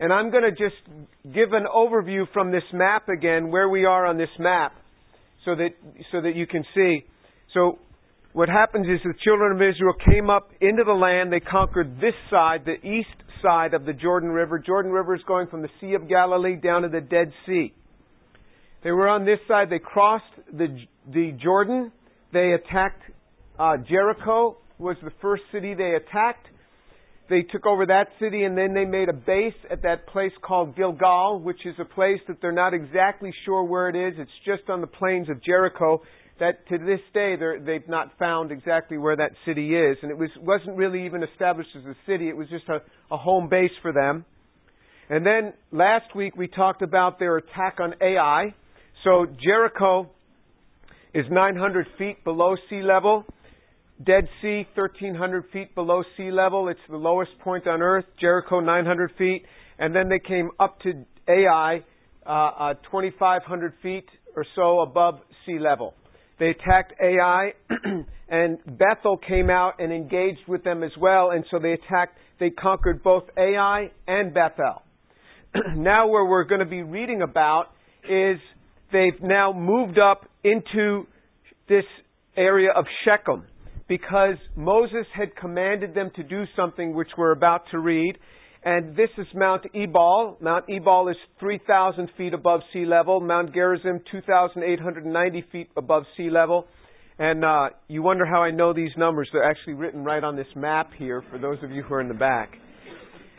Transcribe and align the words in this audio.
And 0.00 0.12
I'm 0.12 0.30
going 0.30 0.44
to 0.44 0.50
just 0.50 0.80
give 1.24 1.52
an 1.52 1.66
overview 1.72 2.24
from 2.32 2.50
this 2.50 2.62
map 2.72 3.08
again, 3.08 3.50
where 3.50 3.68
we 3.68 3.84
are 3.84 4.06
on 4.06 4.16
this 4.16 4.30
map, 4.38 4.72
so 5.44 5.54
that, 5.54 5.70
so 6.10 6.22
that 6.22 6.34
you 6.34 6.46
can 6.46 6.64
see. 6.74 7.04
So, 7.54 7.78
what 8.32 8.48
happens 8.48 8.86
is 8.86 9.00
the 9.04 9.14
children 9.22 9.52
of 9.52 9.58
Israel 9.58 9.94
came 10.10 10.30
up 10.30 10.50
into 10.60 10.84
the 10.84 10.92
land. 10.92 11.32
They 11.32 11.40
conquered 11.40 11.96
this 11.96 12.14
side, 12.30 12.64
the 12.64 12.84
east 12.86 13.08
side 13.42 13.74
of 13.74 13.84
the 13.84 13.92
Jordan 13.92 14.30
River. 14.30 14.58
Jordan 14.58 14.92
River 14.92 15.14
is 15.14 15.22
going 15.26 15.48
from 15.48 15.62
the 15.62 15.68
Sea 15.80 15.94
of 15.94 16.08
Galilee 16.08 16.56
down 16.56 16.82
to 16.82 16.88
the 16.88 17.00
Dead 17.00 17.32
Sea. 17.44 17.74
They 18.84 18.92
were 18.92 19.08
on 19.08 19.24
this 19.24 19.40
side. 19.48 19.68
They 19.68 19.80
crossed 19.80 20.24
the, 20.52 20.78
the 21.12 21.32
Jordan. 21.42 21.92
They 22.32 22.52
attacked 22.52 23.02
uh, 23.60 23.76
Jericho 23.76 24.56
was 24.78 24.96
the 25.04 25.12
first 25.20 25.42
city 25.52 25.74
they 25.74 25.94
attacked. 25.94 26.46
They 27.30 27.42
took 27.42 27.64
over 27.64 27.86
that 27.86 28.08
city 28.18 28.42
and 28.42 28.58
then 28.58 28.74
they 28.74 28.84
made 28.84 29.08
a 29.08 29.12
base 29.12 29.54
at 29.70 29.82
that 29.82 30.08
place 30.08 30.32
called 30.42 30.76
Gilgal, 30.76 31.40
which 31.40 31.64
is 31.64 31.76
a 31.78 31.84
place 31.84 32.18
that 32.26 32.38
they're 32.42 32.50
not 32.50 32.74
exactly 32.74 33.32
sure 33.44 33.62
where 33.62 33.88
it 33.88 33.94
is. 33.94 34.18
It's 34.18 34.30
just 34.44 34.68
on 34.68 34.80
the 34.80 34.88
plains 34.88 35.28
of 35.30 35.40
Jericho. 35.44 36.02
That 36.40 36.66
to 36.68 36.78
this 36.78 37.00
day 37.14 37.36
they've 37.64 37.88
not 37.88 38.18
found 38.18 38.50
exactly 38.50 38.98
where 38.98 39.14
that 39.14 39.30
city 39.46 39.76
is, 39.76 39.98
and 40.02 40.10
it 40.10 40.18
was 40.18 40.30
wasn't 40.40 40.76
really 40.76 41.06
even 41.06 41.22
established 41.22 41.68
as 41.76 41.84
a 41.84 41.94
city. 42.04 42.28
It 42.28 42.36
was 42.36 42.48
just 42.48 42.68
a, 42.68 42.80
a 43.14 43.16
home 43.16 43.48
base 43.48 43.70
for 43.80 43.92
them. 43.92 44.24
And 45.08 45.24
then 45.24 45.52
last 45.70 46.16
week 46.16 46.34
we 46.36 46.48
talked 46.48 46.82
about 46.82 47.20
their 47.20 47.36
attack 47.36 47.78
on 47.78 47.94
Ai. 48.02 48.54
So 49.04 49.26
Jericho 49.40 50.10
is 51.14 51.26
900 51.30 51.86
feet 51.96 52.24
below 52.24 52.56
sea 52.68 52.82
level. 52.82 53.24
Dead 54.04 54.26
Sea, 54.40 54.66
1,300 54.74 55.44
feet 55.52 55.74
below 55.74 56.02
sea 56.16 56.30
level. 56.30 56.68
It's 56.68 56.80
the 56.88 56.96
lowest 56.96 57.32
point 57.40 57.66
on 57.66 57.82
earth. 57.82 58.06
Jericho, 58.18 58.60
900 58.60 59.12
feet. 59.18 59.44
And 59.78 59.94
then 59.94 60.08
they 60.08 60.18
came 60.18 60.50
up 60.58 60.80
to 60.80 61.04
Ai, 61.28 61.84
uh, 62.24 62.30
uh, 62.30 62.74
2,500 62.90 63.74
feet 63.82 64.06
or 64.34 64.46
so 64.54 64.80
above 64.80 65.16
sea 65.44 65.58
level. 65.58 65.92
They 66.38 66.50
attacked 66.50 66.94
Ai, 67.02 67.52
and 68.30 68.58
Bethel 68.78 69.18
came 69.18 69.50
out 69.50 69.74
and 69.80 69.92
engaged 69.92 70.48
with 70.48 70.64
them 70.64 70.82
as 70.82 70.92
well. 70.98 71.32
And 71.32 71.44
so 71.50 71.58
they 71.58 71.72
attacked, 71.72 72.16
they 72.38 72.48
conquered 72.48 73.02
both 73.02 73.24
Ai 73.36 73.90
and 74.08 74.32
Bethel. 74.32 74.82
now, 75.76 76.08
where 76.08 76.24
we're 76.24 76.44
going 76.44 76.60
to 76.60 76.64
be 76.64 76.82
reading 76.82 77.20
about 77.20 77.66
is 78.08 78.38
they've 78.92 79.20
now 79.20 79.52
moved 79.52 79.98
up 79.98 80.26
into 80.42 81.06
this 81.68 81.84
area 82.34 82.70
of 82.74 82.86
Shechem 83.04 83.44
because 83.90 84.36
Moses 84.54 85.04
had 85.12 85.34
commanded 85.34 85.94
them 85.94 86.12
to 86.14 86.22
do 86.22 86.44
something 86.54 86.94
which 86.94 87.08
we're 87.18 87.32
about 87.32 87.62
to 87.72 87.80
read. 87.80 88.16
And 88.64 88.94
this 88.94 89.08
is 89.18 89.26
Mount 89.34 89.64
Ebal. 89.74 90.38
Mount 90.40 90.66
Ebal 90.70 91.08
is 91.08 91.16
3,000 91.40 92.08
feet 92.16 92.32
above 92.32 92.60
sea 92.72 92.84
level. 92.86 93.20
Mount 93.20 93.52
Gerizim, 93.52 93.98
2,890 94.12 95.44
feet 95.50 95.70
above 95.76 96.04
sea 96.16 96.30
level. 96.30 96.68
And 97.18 97.44
uh, 97.44 97.70
you 97.88 98.00
wonder 98.00 98.24
how 98.24 98.40
I 98.44 98.52
know 98.52 98.72
these 98.72 98.92
numbers. 98.96 99.28
They're 99.32 99.42
actually 99.42 99.74
written 99.74 100.04
right 100.04 100.22
on 100.22 100.36
this 100.36 100.46
map 100.54 100.92
here 100.96 101.24
for 101.28 101.40
those 101.40 101.58
of 101.64 101.72
you 101.72 101.82
who 101.82 101.94
are 101.94 102.00
in 102.00 102.06
the 102.06 102.14
back. 102.14 102.52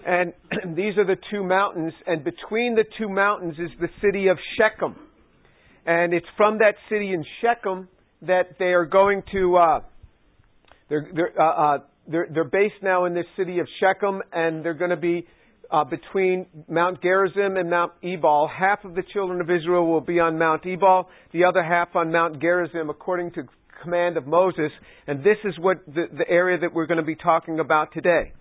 And 0.05 0.33
these 0.75 0.97
are 0.97 1.05
the 1.05 1.16
two 1.31 1.45
mountains. 1.45 1.94
And 2.05 2.25
between 2.25 2.75
the 2.75 2.83
two 2.99 3.07
mountains 3.07 3.55
is 3.57 3.69
the 3.79 3.88
city 4.02 4.27
of 4.27 4.38
Shechem. 4.57 4.97
And 5.85 6.13
it's 6.13 6.27
from 6.35 6.57
that 6.57 6.73
city 6.89 7.13
in 7.13 7.23
Shechem 7.39 7.88
that 8.23 8.57
they 8.59 8.73
are 8.73 8.85
going 8.85 9.23
to. 9.31 9.55
Uh, 9.55 9.79
they're, 10.92 11.08
they're, 11.16 11.42
uh, 11.42 11.75
uh, 11.75 11.78
they're, 12.06 12.28
they're 12.34 12.44
based 12.44 12.84
now 12.84 13.06
in 13.06 13.14
this 13.14 13.25
city 13.38 13.59
of 13.59 13.67
Shechem, 13.80 14.22
and 14.34 14.64
they're 14.64 14.73
going 14.73 14.89
to 14.89 14.97
be 14.97 15.25
uh, 15.72 15.86
between 15.86 16.45
Mount 16.67 17.02
Gerizim 17.02 17.56
and 17.56 17.70
Mount 17.70 17.94
Ebal. 18.03 18.50
Half 18.53 18.84
of 18.84 18.94
the 18.94 19.03
children 19.14 19.39
of 19.39 19.50
Israel 19.50 19.88
will 19.88 20.02
be 20.02 20.19
on 20.19 20.38
Mount 20.38 20.66
Ebal, 20.66 21.08
the 21.31 21.45
other 21.45 21.64
half 21.64 21.95
on 21.95 22.12
Mount 22.12 22.42
Gerizim, 22.42 22.89
according 22.89 23.31
to 23.31 23.44
command 23.81 24.17
of 24.17 24.28
Moses. 24.28 24.69
And 25.07 25.19
this 25.19 25.38
is 25.46 25.53
what 25.59 25.78
the, 25.88 26.07
the 26.12 26.29
area 26.29 26.59
that 26.59 26.74
we're 26.74 26.88
going 26.88 27.00
to 27.00 27.06
be 27.06 27.16
talking 27.16 27.62
about 27.62 27.94
today. 27.94 28.34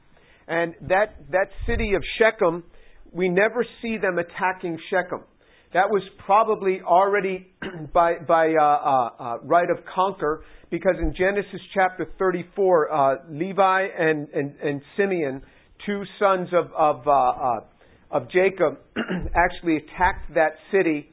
And 0.49 0.75
that 0.88 1.15
that 1.31 1.50
city 1.69 1.93
of 1.94 2.03
Shechem, 2.19 2.65
we 3.12 3.28
never 3.28 3.65
see 3.81 3.97
them 3.97 4.19
attacking 4.19 4.77
Shechem. 4.91 5.21
That 5.72 5.88
was 5.88 6.03
probably 6.26 6.81
already 6.81 7.47
by 7.94 8.14
by 8.26 8.54
uh, 8.60 8.64
uh, 8.64 9.10
uh, 9.19 9.38
right 9.42 9.70
of 9.70 9.78
conquer 9.94 10.44
because 10.70 10.94
in 11.00 11.14
Genesis 11.16 11.60
chapter 11.75 12.06
34, 12.19 12.92
uh, 12.92 13.14
Levi 13.28 13.86
and, 13.98 14.28
and, 14.28 14.54
and 14.62 14.81
Simeon, 14.97 15.42
two 15.84 16.04
sons 16.19 16.48
of, 16.53 16.66
of, 16.76 17.06
uh, 17.06 17.10
uh, 17.10 17.60
of 18.12 18.31
Jacob, 18.31 18.78
actually 18.97 19.76
attacked 19.76 20.32
that 20.34 20.53
city. 20.72 21.08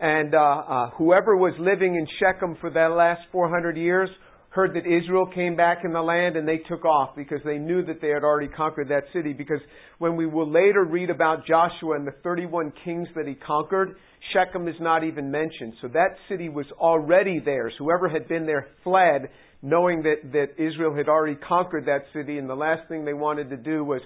And 0.00 0.34
uh, 0.34 0.38
uh, 0.38 0.90
whoever 0.96 1.36
was 1.36 1.52
living 1.60 1.94
in 1.94 2.06
Shechem 2.18 2.56
for 2.60 2.70
that 2.70 2.88
last 2.96 3.20
400 3.30 3.76
years 3.76 4.08
heard 4.52 4.74
that 4.74 4.86
Israel 4.86 5.26
came 5.34 5.56
back 5.56 5.78
in 5.82 5.92
the 5.92 6.02
land 6.02 6.36
and 6.36 6.46
they 6.46 6.58
took 6.68 6.84
off 6.84 7.16
because 7.16 7.40
they 7.44 7.56
knew 7.56 7.84
that 7.86 8.02
they 8.02 8.08
had 8.08 8.22
already 8.22 8.48
conquered 8.48 8.88
that 8.88 9.04
city. 9.12 9.32
Because 9.32 9.60
when 9.98 10.14
we 10.14 10.26
will 10.26 10.50
later 10.50 10.84
read 10.84 11.08
about 11.08 11.46
Joshua 11.46 11.96
and 11.96 12.06
the 12.06 12.14
31 12.22 12.72
kings 12.84 13.08
that 13.16 13.26
he 13.26 13.34
conquered, 13.34 13.96
Shechem 14.32 14.68
is 14.68 14.74
not 14.78 15.04
even 15.04 15.30
mentioned. 15.30 15.72
So 15.80 15.88
that 15.88 16.16
city 16.28 16.50
was 16.50 16.66
already 16.78 17.40
theirs. 17.40 17.72
Whoever 17.78 18.10
had 18.10 18.28
been 18.28 18.44
there 18.44 18.68
fled, 18.84 19.30
knowing 19.62 20.02
that, 20.02 20.32
that 20.32 20.62
Israel 20.62 20.94
had 20.94 21.08
already 21.08 21.36
conquered 21.36 21.86
that 21.86 22.04
city, 22.12 22.36
and 22.36 22.48
the 22.48 22.54
last 22.54 22.88
thing 22.88 23.06
they 23.06 23.14
wanted 23.14 23.48
to 23.50 23.56
do 23.56 23.82
was 23.82 24.02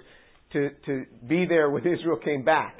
to, 0.52 0.70
to 0.86 1.04
be 1.28 1.44
there 1.46 1.70
when 1.70 1.82
Israel 1.86 2.18
came 2.24 2.44
back. 2.44 2.78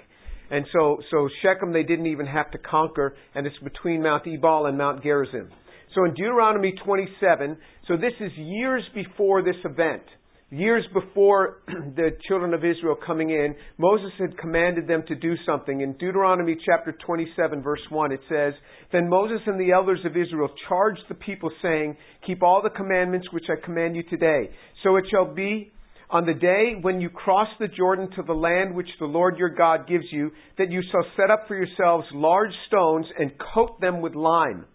And 0.50 0.64
so, 0.72 0.98
so 1.10 1.28
Shechem 1.42 1.72
they 1.72 1.82
didn't 1.82 2.06
even 2.06 2.26
have 2.26 2.52
to 2.52 2.58
conquer, 2.58 3.16
and 3.34 3.44
it's 3.44 3.58
between 3.58 4.02
Mount 4.02 4.24
Ebal 4.28 4.66
and 4.66 4.78
Mount 4.78 5.02
Gerizim. 5.02 5.50
So 5.96 6.04
in 6.04 6.10
Deuteronomy 6.10 6.74
27, 6.84 7.56
so 7.88 7.96
this 7.96 8.12
is 8.20 8.30
years 8.36 8.82
before 8.94 9.42
this 9.42 9.56
event, 9.64 10.02
years 10.50 10.84
before 10.92 11.62
the 11.66 12.10
children 12.28 12.52
of 12.52 12.66
Israel 12.66 12.96
coming 13.06 13.30
in, 13.30 13.54
Moses 13.78 14.10
had 14.18 14.36
commanded 14.36 14.86
them 14.86 15.04
to 15.08 15.14
do 15.14 15.36
something. 15.46 15.80
In 15.80 15.94
Deuteronomy 15.94 16.54
chapter 16.66 16.94
27, 17.06 17.62
verse 17.62 17.80
1, 17.88 18.12
it 18.12 18.20
says, 18.28 18.52
Then 18.92 19.08
Moses 19.08 19.40
and 19.46 19.58
the 19.58 19.72
elders 19.72 20.00
of 20.04 20.18
Israel 20.18 20.50
charged 20.68 21.00
the 21.08 21.14
people, 21.14 21.50
saying, 21.62 21.96
Keep 22.26 22.42
all 22.42 22.60
the 22.62 22.76
commandments 22.76 23.28
which 23.32 23.46
I 23.48 23.64
command 23.64 23.96
you 23.96 24.02
today. 24.02 24.50
So 24.82 24.96
it 24.96 25.04
shall 25.10 25.34
be 25.34 25.72
on 26.10 26.26
the 26.26 26.34
day 26.34 26.74
when 26.78 27.00
you 27.00 27.08
cross 27.08 27.48
the 27.58 27.68
Jordan 27.68 28.10
to 28.16 28.22
the 28.22 28.34
land 28.34 28.74
which 28.74 28.90
the 29.00 29.06
Lord 29.06 29.38
your 29.38 29.48
God 29.48 29.88
gives 29.88 30.04
you, 30.12 30.30
that 30.58 30.70
you 30.70 30.82
shall 30.92 31.10
set 31.16 31.30
up 31.30 31.48
for 31.48 31.56
yourselves 31.56 32.06
large 32.12 32.52
stones 32.66 33.06
and 33.18 33.32
coat 33.54 33.80
them 33.80 34.02
with 34.02 34.14
lime 34.14 34.66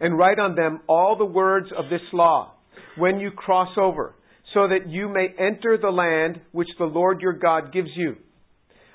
and 0.00 0.18
write 0.18 0.38
on 0.38 0.54
them 0.54 0.80
all 0.88 1.16
the 1.16 1.24
words 1.24 1.68
of 1.76 1.90
this 1.90 2.00
law 2.12 2.54
when 2.96 3.20
you 3.20 3.30
cross 3.30 3.76
over, 3.78 4.14
so 4.54 4.66
that 4.68 4.88
you 4.88 5.08
may 5.08 5.28
enter 5.38 5.78
the 5.80 5.90
land 5.90 6.40
which 6.52 6.68
the 6.78 6.84
Lord 6.84 7.20
your 7.20 7.34
God 7.34 7.72
gives 7.72 7.90
you. 7.94 8.16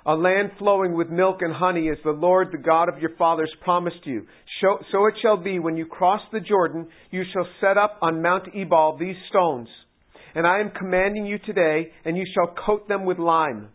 A 0.08 0.14
land 0.14 0.52
flowing 0.60 0.94
with 0.94 1.10
milk 1.10 1.38
and 1.42 1.54
honey, 1.54 1.90
as 1.90 1.98
the 2.04 2.12
Lord, 2.12 2.50
the 2.52 2.60
God 2.60 2.90
of 2.90 3.00
your 3.00 3.16
fathers, 3.18 3.52
promised 3.64 4.06
you. 4.06 4.28
So 4.62 5.08
it 5.08 5.16
shall 5.22 5.38
be 5.38 5.58
when 5.58 5.78
you 5.78 5.86
cross 5.88 6.22
the 6.32 6.40
Jordan, 6.40 6.88
you 7.10 7.24
shall 7.34 7.48
set 7.60 7.78
up 7.78 7.98
on 8.02 8.22
Mount 8.22 8.50
Ebal 8.56 8.98
these 9.00 9.16
stones. 9.30 9.68
And 10.36 10.46
I 10.46 10.60
am 10.60 10.72
commanding 10.78 11.26
you 11.26 11.40
today, 11.40 11.92
and 12.04 12.16
you 12.18 12.26
shall 12.36 12.54
coat 12.66 12.88
them 12.88 13.06
with 13.06 13.18
lime. 13.18 13.70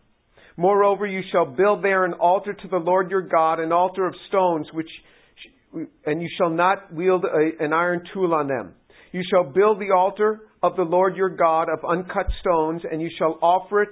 Moreover, 0.55 1.05
you 1.05 1.21
shall 1.31 1.45
build 1.45 1.83
there 1.83 2.05
an 2.05 2.13
altar 2.13 2.53
to 2.53 2.67
the 2.67 2.77
Lord 2.77 3.09
your 3.09 3.23
God, 3.23 3.59
an 3.59 3.71
altar 3.71 4.05
of 4.05 4.13
stones, 4.29 4.67
which 4.73 4.89
and 6.05 6.21
you 6.21 6.29
shall 6.37 6.49
not 6.49 6.93
wield 6.93 7.25
a, 7.25 7.63
an 7.63 7.73
iron 7.73 8.03
tool 8.13 8.33
on 8.33 8.47
them. 8.47 8.73
You 9.11 9.21
shall 9.29 9.51
build 9.51 9.79
the 9.79 9.93
altar 9.95 10.41
of 10.63 10.75
the 10.75 10.83
Lord 10.83 11.15
your 11.15 11.29
God 11.29 11.67
of 11.69 11.79
uncut 11.87 12.27
stones, 12.39 12.81
and 12.89 13.01
you 13.01 13.09
shall 13.17 13.37
offer 13.41 13.83
it, 13.83 13.89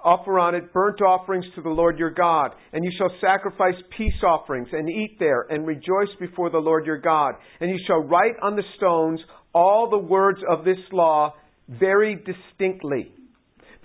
offer 0.00 0.38
on 0.38 0.54
it 0.54 0.72
burnt 0.72 1.00
offerings 1.00 1.44
to 1.54 1.62
the 1.62 1.70
Lord 1.70 1.98
your 1.98 2.10
God. 2.10 2.52
And 2.72 2.84
you 2.84 2.90
shall 2.96 3.10
sacrifice 3.20 3.74
peace 3.96 4.22
offerings, 4.26 4.68
and 4.72 4.88
eat 4.88 5.16
there, 5.18 5.46
and 5.50 5.66
rejoice 5.66 6.14
before 6.20 6.50
the 6.50 6.58
Lord 6.58 6.86
your 6.86 7.00
God. 7.00 7.34
And 7.60 7.70
you 7.70 7.78
shall 7.86 8.00
write 8.00 8.34
on 8.42 8.56
the 8.56 8.62
stones 8.76 9.20
all 9.54 9.90
the 9.90 9.98
words 9.98 10.40
of 10.50 10.64
this 10.64 10.78
law 10.92 11.34
very 11.68 12.16
distinctly. 12.16 13.12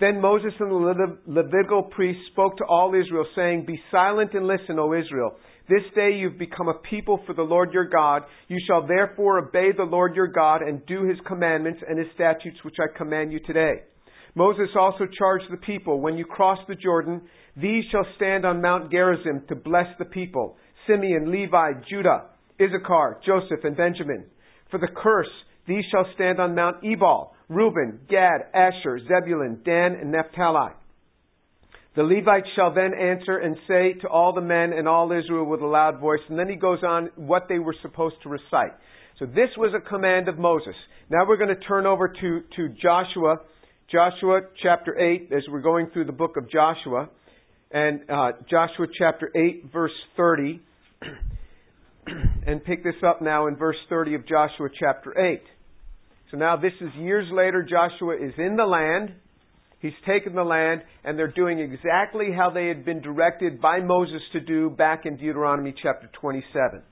Then 0.00 0.20
Moses 0.20 0.52
and 0.58 0.70
the 0.70 1.16
Levitical 1.26 1.82
priests 1.82 2.22
spoke 2.32 2.56
to 2.56 2.64
all 2.64 2.94
Israel, 2.94 3.26
saying, 3.36 3.66
Be 3.66 3.78
silent 3.90 4.32
and 4.32 4.46
listen, 4.46 4.78
O 4.78 4.94
Israel. 4.94 5.36
This 5.68 5.82
day 5.94 6.12
you've 6.16 6.38
become 6.38 6.68
a 6.68 6.78
people 6.88 7.20
for 7.26 7.34
the 7.34 7.42
Lord 7.42 7.72
your 7.72 7.88
God. 7.88 8.22
You 8.48 8.58
shall 8.66 8.86
therefore 8.86 9.38
obey 9.38 9.70
the 9.76 9.84
Lord 9.84 10.16
your 10.16 10.26
God 10.26 10.62
and 10.62 10.84
do 10.86 11.04
his 11.04 11.18
commandments 11.26 11.80
and 11.88 11.98
his 11.98 12.08
statutes 12.14 12.58
which 12.64 12.76
I 12.80 12.96
command 12.96 13.32
you 13.32 13.40
today. 13.40 13.82
Moses 14.34 14.68
also 14.78 15.06
charged 15.18 15.46
the 15.50 15.56
people, 15.56 16.00
when 16.00 16.16
you 16.16 16.24
cross 16.24 16.58
the 16.68 16.76
Jordan, 16.76 17.22
these 17.56 17.84
shall 17.90 18.06
stand 18.16 18.44
on 18.44 18.62
Mount 18.62 18.90
Gerizim 18.90 19.42
to 19.48 19.56
bless 19.56 19.86
the 19.98 20.04
people 20.04 20.56
Simeon, 20.86 21.30
Levi, 21.30 21.72
Judah, 21.88 22.26
Issachar, 22.60 23.20
Joseph, 23.24 23.64
and 23.64 23.76
Benjamin. 23.76 24.26
For 24.70 24.78
the 24.78 24.88
curse, 24.94 25.28
these 25.66 25.84
shall 25.90 26.06
stand 26.14 26.40
on 26.40 26.54
Mount 26.54 26.76
Ebal, 26.84 27.34
Reuben, 27.48 28.00
Gad, 28.08 28.42
Asher, 28.54 28.98
Zebulun, 29.00 29.62
Dan, 29.64 29.96
and 30.00 30.12
Naphtali. 30.12 30.72
The 31.96 32.02
Levites 32.02 32.46
shall 32.54 32.72
then 32.72 32.92
answer 32.94 33.38
and 33.38 33.56
say 33.66 33.94
to 34.02 34.08
all 34.08 34.32
the 34.32 34.40
men 34.40 34.72
and 34.72 34.86
all 34.86 35.10
Israel 35.10 35.44
with 35.44 35.60
a 35.60 35.66
loud 35.66 35.98
voice. 35.98 36.20
And 36.28 36.38
then 36.38 36.48
he 36.48 36.54
goes 36.54 36.78
on 36.84 37.10
what 37.16 37.46
they 37.48 37.58
were 37.58 37.74
supposed 37.82 38.16
to 38.22 38.28
recite. 38.28 38.72
So 39.18 39.26
this 39.26 39.50
was 39.58 39.74
a 39.76 39.86
command 39.86 40.28
of 40.28 40.38
Moses. 40.38 40.74
Now 41.10 41.26
we're 41.26 41.36
going 41.36 41.54
to 41.54 41.60
turn 41.60 41.86
over 41.86 42.08
to, 42.08 42.40
to 42.56 42.68
Joshua, 42.80 43.40
Joshua 43.90 44.42
chapter 44.62 44.98
8, 44.98 45.30
as 45.32 45.42
we're 45.50 45.60
going 45.60 45.90
through 45.92 46.04
the 46.04 46.12
book 46.12 46.36
of 46.36 46.48
Joshua. 46.48 47.10
And 47.72 48.08
uh, 48.08 48.32
Joshua 48.48 48.86
chapter 48.96 49.30
8, 49.34 49.72
verse 49.72 49.92
30. 50.16 50.62
and 52.46 52.64
pick 52.64 52.84
this 52.84 52.94
up 53.06 53.20
now 53.20 53.48
in 53.48 53.56
verse 53.56 53.76
30 53.88 54.14
of 54.14 54.28
Joshua 54.28 54.68
chapter 54.78 55.18
8. 55.18 55.42
So 56.30 56.36
now 56.36 56.56
this 56.56 56.72
is 56.80 56.88
years 56.96 57.26
later. 57.32 57.66
Joshua 57.68 58.14
is 58.14 58.32
in 58.38 58.56
the 58.56 58.64
land. 58.64 59.12
He's 59.80 59.92
taken 60.06 60.34
the 60.34 60.44
land, 60.44 60.82
and 61.04 61.18
they're 61.18 61.32
doing 61.32 61.58
exactly 61.58 62.28
how 62.36 62.50
they 62.50 62.68
had 62.68 62.84
been 62.84 63.00
directed 63.00 63.60
by 63.60 63.80
Moses 63.80 64.20
to 64.32 64.40
do 64.40 64.70
back 64.70 65.06
in 65.06 65.16
Deuteronomy 65.16 65.74
chapter 65.82 66.10
27. 66.20 66.82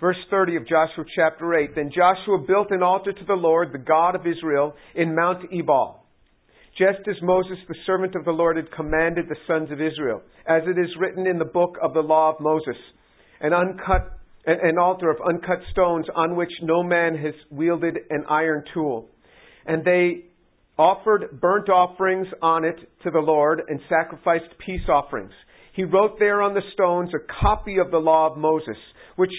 Verse 0.00 0.16
30 0.30 0.56
of 0.56 0.62
Joshua 0.68 1.04
chapter 1.14 1.54
8 1.54 1.74
Then 1.74 1.90
Joshua 1.94 2.38
built 2.46 2.68
an 2.70 2.82
altar 2.82 3.12
to 3.12 3.24
the 3.26 3.34
Lord, 3.34 3.72
the 3.72 3.78
God 3.78 4.14
of 4.14 4.26
Israel, 4.26 4.74
in 4.94 5.14
Mount 5.14 5.44
Ebal, 5.52 6.04
just 6.78 7.06
as 7.08 7.16
Moses, 7.22 7.58
the 7.68 7.74
servant 7.84 8.14
of 8.14 8.24
the 8.24 8.32
Lord, 8.32 8.56
had 8.56 8.70
commanded 8.72 9.26
the 9.28 9.36
sons 9.48 9.72
of 9.72 9.80
Israel, 9.80 10.22
as 10.46 10.62
it 10.66 10.78
is 10.78 10.90
written 10.98 11.26
in 11.26 11.38
the 11.38 11.44
book 11.44 11.76
of 11.82 11.94
the 11.94 12.00
law 12.00 12.32
of 12.32 12.40
Moses. 12.40 12.76
An 13.40 13.52
uncut 13.52 14.18
an 14.46 14.76
altar 14.78 15.10
of 15.10 15.16
uncut 15.26 15.60
stones 15.72 16.06
on 16.14 16.36
which 16.36 16.50
no 16.62 16.82
man 16.82 17.16
has 17.16 17.32
wielded 17.50 17.96
an 18.10 18.24
iron 18.28 18.62
tool. 18.74 19.08
And 19.64 19.82
they 19.84 20.26
offered 20.78 21.40
burnt 21.40 21.68
offerings 21.68 22.26
on 22.42 22.64
it 22.64 22.76
to 23.02 23.10
the 23.10 23.20
Lord 23.20 23.62
and 23.68 23.80
sacrificed 23.88 24.58
peace 24.64 24.88
offerings. 24.88 25.32
He 25.74 25.84
wrote 25.84 26.18
there 26.18 26.42
on 26.42 26.54
the 26.54 26.62
stones 26.72 27.10
a 27.14 27.42
copy 27.42 27.78
of 27.78 27.90
the 27.90 27.98
law 27.98 28.30
of 28.30 28.38
Moses, 28.38 28.76
which 29.16 29.32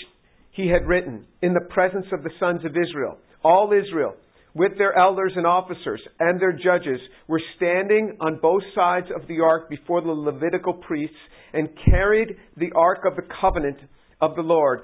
he 0.51 0.67
had 0.67 0.87
written 0.87 1.25
in 1.41 1.53
the 1.53 1.67
presence 1.69 2.05
of 2.11 2.23
the 2.23 2.31
sons 2.39 2.63
of 2.65 2.71
Israel. 2.71 3.17
All 3.43 3.71
Israel, 3.73 4.15
with 4.53 4.77
their 4.77 4.97
elders 4.97 5.33
and 5.35 5.45
officers 5.45 6.01
and 6.19 6.41
their 6.41 6.53
judges, 6.53 6.99
were 7.27 7.41
standing 7.57 8.17
on 8.21 8.39
both 8.41 8.63
sides 8.73 9.07
of 9.13 9.27
the 9.27 9.41
ark 9.41 9.69
before 9.69 10.01
the 10.01 10.11
Levitical 10.11 10.73
priests 10.73 11.15
and 11.53 11.69
carried 11.89 12.37
the 12.57 12.71
ark 12.75 12.99
of 13.05 13.15
the 13.15 13.27
covenant 13.41 13.77
of 14.21 14.35
the 14.35 14.41
Lord, 14.41 14.81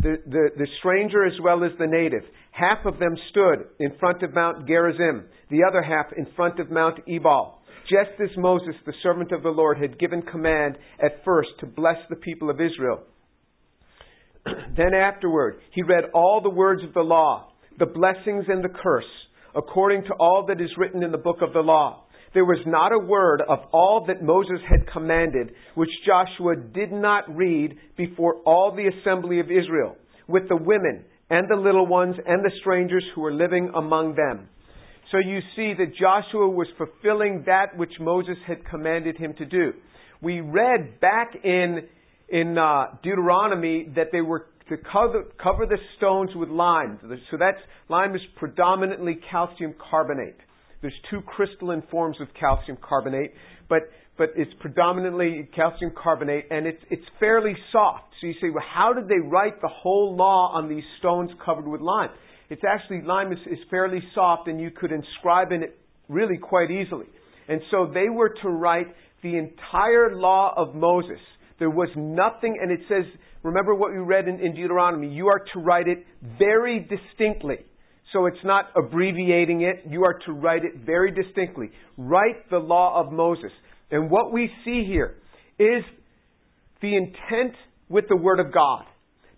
the, 0.00 0.16
the, 0.26 0.48
the 0.56 0.66
stranger 0.78 1.24
as 1.24 1.34
well 1.42 1.64
as 1.64 1.72
the 1.78 1.86
native. 1.86 2.22
Half 2.52 2.86
of 2.86 2.98
them 2.98 3.16
stood 3.30 3.66
in 3.80 3.96
front 3.98 4.22
of 4.22 4.34
Mount 4.34 4.66
Gerizim, 4.66 5.24
the 5.50 5.64
other 5.68 5.82
half 5.82 6.06
in 6.16 6.26
front 6.36 6.60
of 6.60 6.70
Mount 6.70 7.00
Ebal, 7.08 7.58
just 7.82 8.20
as 8.22 8.36
Moses, 8.36 8.74
the 8.86 8.92
servant 9.02 9.32
of 9.32 9.42
the 9.42 9.48
Lord, 9.50 9.78
had 9.78 9.98
given 9.98 10.22
command 10.22 10.78
at 11.02 11.24
first 11.24 11.50
to 11.60 11.66
bless 11.66 11.98
the 12.08 12.16
people 12.16 12.50
of 12.50 12.60
Israel. 12.60 13.02
then 14.76 14.94
afterward, 14.94 15.56
he 15.72 15.82
read 15.82 16.04
all 16.14 16.40
the 16.42 16.50
words 16.50 16.82
of 16.84 16.94
the 16.94 17.00
law, 17.00 17.52
the 17.78 17.86
blessings 17.86 18.44
and 18.48 18.62
the 18.62 18.68
curse, 18.82 19.04
according 19.54 20.04
to 20.04 20.14
all 20.18 20.46
that 20.48 20.60
is 20.60 20.70
written 20.76 21.02
in 21.02 21.12
the 21.12 21.18
book 21.18 21.38
of 21.42 21.52
the 21.52 21.60
law 21.60 22.03
there 22.34 22.44
was 22.44 22.58
not 22.66 22.92
a 22.92 22.98
word 22.98 23.42
of 23.48 23.60
all 23.72 24.04
that 24.08 24.22
Moses 24.22 24.58
had 24.68 24.90
commanded 24.92 25.52
which 25.74 25.90
Joshua 26.04 26.56
did 26.56 26.92
not 26.92 27.34
read 27.34 27.76
before 27.96 28.42
all 28.44 28.74
the 28.74 28.90
assembly 29.00 29.40
of 29.40 29.46
Israel, 29.46 29.96
with 30.26 30.48
the 30.48 30.56
women 30.56 31.04
and 31.30 31.48
the 31.48 31.56
little 31.56 31.86
ones 31.86 32.16
and 32.26 32.44
the 32.44 32.50
strangers 32.60 33.04
who 33.14 33.20
were 33.20 33.32
living 33.32 33.70
among 33.74 34.16
them. 34.16 34.48
So 35.12 35.18
you 35.18 35.38
see 35.54 35.74
that 35.78 35.94
Joshua 35.98 36.48
was 36.48 36.66
fulfilling 36.76 37.44
that 37.46 37.76
which 37.76 37.92
Moses 38.00 38.36
had 38.46 38.66
commanded 38.66 39.16
him 39.16 39.34
to 39.38 39.44
do. 39.44 39.72
We 40.20 40.40
read 40.40 41.00
back 41.00 41.34
in, 41.44 41.82
in 42.28 42.58
uh, 42.58 42.96
Deuteronomy 43.02 43.92
that 43.94 44.08
they 44.12 44.22
were 44.22 44.46
to 44.70 44.76
cover, 44.78 45.24
cover 45.42 45.66
the 45.66 45.76
stones 45.98 46.30
with 46.34 46.48
lime. 46.48 46.98
So 47.30 47.36
that's 47.38 47.58
lime 47.88 48.14
is 48.14 48.22
predominantly 48.36 49.20
calcium 49.30 49.74
carbonate. 49.90 50.36
There's 50.84 50.92
two 51.08 51.22
crystalline 51.22 51.82
forms 51.90 52.18
of 52.20 52.28
calcium 52.38 52.76
carbonate, 52.86 53.32
but 53.70 53.88
but 54.18 54.28
it's 54.36 54.52
predominantly 54.60 55.48
calcium 55.56 55.92
carbonate, 55.96 56.44
and 56.50 56.66
it's 56.66 56.82
it's 56.90 57.06
fairly 57.18 57.54
soft. 57.72 58.12
So 58.20 58.26
you 58.26 58.34
say, 58.34 58.50
well, 58.50 58.62
how 58.70 58.92
did 58.92 59.08
they 59.08 59.18
write 59.18 59.62
the 59.62 59.68
whole 59.68 60.14
law 60.14 60.52
on 60.52 60.68
these 60.68 60.84
stones 60.98 61.30
covered 61.42 61.66
with 61.66 61.80
lime? 61.80 62.10
It's 62.50 62.60
actually 62.68 63.00
lime 63.00 63.32
is, 63.32 63.38
is 63.50 63.60
fairly 63.70 64.00
soft, 64.14 64.46
and 64.46 64.60
you 64.60 64.70
could 64.70 64.92
inscribe 64.92 65.52
in 65.52 65.62
it 65.62 65.78
really 66.10 66.36
quite 66.36 66.70
easily. 66.70 67.06
And 67.48 67.62
so 67.70 67.90
they 67.94 68.10
were 68.10 68.34
to 68.42 68.50
write 68.50 68.88
the 69.22 69.38
entire 69.38 70.14
law 70.14 70.52
of 70.54 70.74
Moses. 70.74 71.20
There 71.58 71.70
was 71.70 71.88
nothing, 71.96 72.58
and 72.60 72.70
it 72.70 72.80
says, 72.90 73.04
remember 73.42 73.74
what 73.74 73.90
we 73.90 74.00
read 74.00 74.28
in, 74.28 74.38
in 74.38 74.54
Deuteronomy, 74.54 75.08
you 75.08 75.28
are 75.28 75.42
to 75.54 75.60
write 75.60 75.88
it 75.88 76.04
very 76.38 76.80
distinctly. 76.80 77.64
So 78.14 78.26
it's 78.26 78.44
not 78.44 78.66
abbreviating 78.76 79.62
it. 79.62 79.90
You 79.90 80.04
are 80.04 80.18
to 80.24 80.32
write 80.32 80.64
it 80.64 80.86
very 80.86 81.10
distinctly. 81.10 81.70
Write 81.98 82.48
the 82.48 82.58
law 82.58 82.98
of 83.04 83.12
Moses. 83.12 83.50
And 83.90 84.10
what 84.10 84.32
we 84.32 84.50
see 84.64 84.84
here 84.86 85.16
is 85.58 85.82
the 86.80 86.96
intent 86.96 87.56
with 87.88 88.04
the 88.08 88.16
Word 88.16 88.38
of 88.38 88.54
God. 88.54 88.84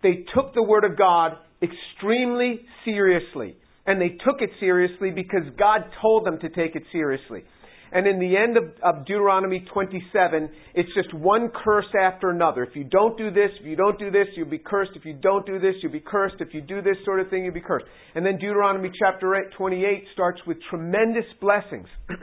They 0.03 0.25
took 0.35 0.55
the 0.55 0.63
Word 0.63 0.85
of 0.85 0.97
God 0.97 1.33
extremely 1.63 2.61
seriously. 2.85 3.57
And 3.87 4.01
they 4.01 4.11
took 4.25 4.41
it 4.43 4.51
seriously 4.61 5.11
because 5.11 5.43
God 5.59 5.81
told 6.03 6.27
them 6.27 6.39
to 6.41 6.49
take 6.51 6.77
it 6.77 6.83
seriously. 6.93 7.45
And 7.93 8.07
in 8.07 8.19
the 8.19 8.37
end 8.37 8.57
of, 8.57 8.65
of, 8.83 9.07
Deuteronomy 9.07 9.65
27, 9.73 10.51
it's 10.75 10.89
just 10.95 11.15
one 11.15 11.51
curse 11.65 11.87
after 12.01 12.31
another. 12.31 12.65
If 12.65 12.75
you 12.75 12.85
don't 12.85 13.17
do 13.17 13.31
this, 13.31 13.51
if 13.61 13.67
you 13.67 13.77
don't 13.77 13.99
do 13.99 14.11
this, 14.11 14.27
you'll 14.37 14.51
be 14.51 14.59
cursed. 14.59 14.93
If 14.97 15.05
you 15.05 15.15
don't 15.15 15.47
do 15.47 15.59
this, 15.59 15.75
you'll 15.83 15.93
be 15.93 16.01
cursed. 16.01 16.37
If 16.41 16.53
you 16.53 16.61
do 16.61 16.83
this 16.83 16.97
sort 17.05 17.21
of 17.21 17.31
thing, 17.31 17.45
you'll 17.45 17.55
be 17.55 17.61
cursed. 17.61 17.87
And 18.15 18.27
then 18.27 18.39
Deuteronomy 18.39 18.91
chapter 18.99 19.37
8, 19.37 19.53
28 19.57 20.05
starts 20.13 20.41
with 20.47 20.57
tremendous 20.69 21.25
blessings. 21.41 21.87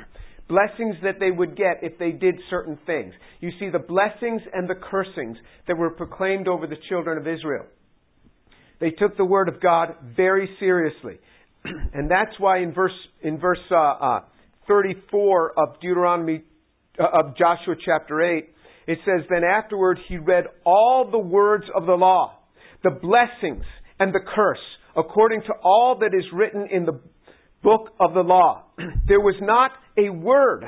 blessings 0.49 0.95
that 1.03 1.19
they 1.19 1.31
would 1.31 1.55
get 1.55 1.79
if 1.81 1.97
they 1.97 2.11
did 2.11 2.35
certain 2.49 2.77
things. 2.85 3.13
You 3.39 3.51
see 3.59 3.69
the 3.69 3.79
blessings 3.79 4.41
and 4.53 4.69
the 4.69 4.75
cursings 4.75 5.37
that 5.67 5.77
were 5.77 5.91
proclaimed 5.91 6.47
over 6.47 6.67
the 6.67 6.75
children 6.89 7.17
of 7.17 7.27
Israel. 7.27 7.65
They 8.79 8.91
took 8.91 9.15
the 9.15 9.25
word 9.25 9.47
of 9.47 9.61
God 9.61 9.95
very 10.15 10.49
seriously. 10.59 11.19
and 11.63 12.11
that's 12.11 12.37
why 12.37 12.59
in 12.59 12.73
verse, 12.73 12.91
in 13.21 13.39
verse, 13.39 13.59
uh, 13.71 13.75
uh, 13.75 14.19
34 14.67 15.53
of 15.57 15.79
Deuteronomy, 15.81 16.43
uh, 16.99 17.03
of 17.19 17.37
Joshua 17.37 17.75
chapter 17.83 18.21
8, 18.21 18.49
it 18.87 18.99
says, 19.05 19.25
Then 19.29 19.43
afterward 19.43 19.99
he 20.07 20.17
read 20.17 20.45
all 20.65 21.09
the 21.09 21.19
words 21.19 21.65
of 21.75 21.85
the 21.85 21.93
law, 21.93 22.39
the 22.83 22.91
blessings 22.91 23.65
and 23.99 24.13
the 24.13 24.19
curse, 24.35 24.59
according 24.95 25.41
to 25.41 25.53
all 25.63 25.99
that 25.99 26.17
is 26.17 26.25
written 26.33 26.67
in 26.71 26.85
the 26.85 26.99
book 27.61 27.89
of 27.99 28.13
the 28.13 28.21
law. 28.21 28.63
there 29.07 29.21
was 29.21 29.35
not 29.41 29.71
a 29.97 30.09
word 30.09 30.65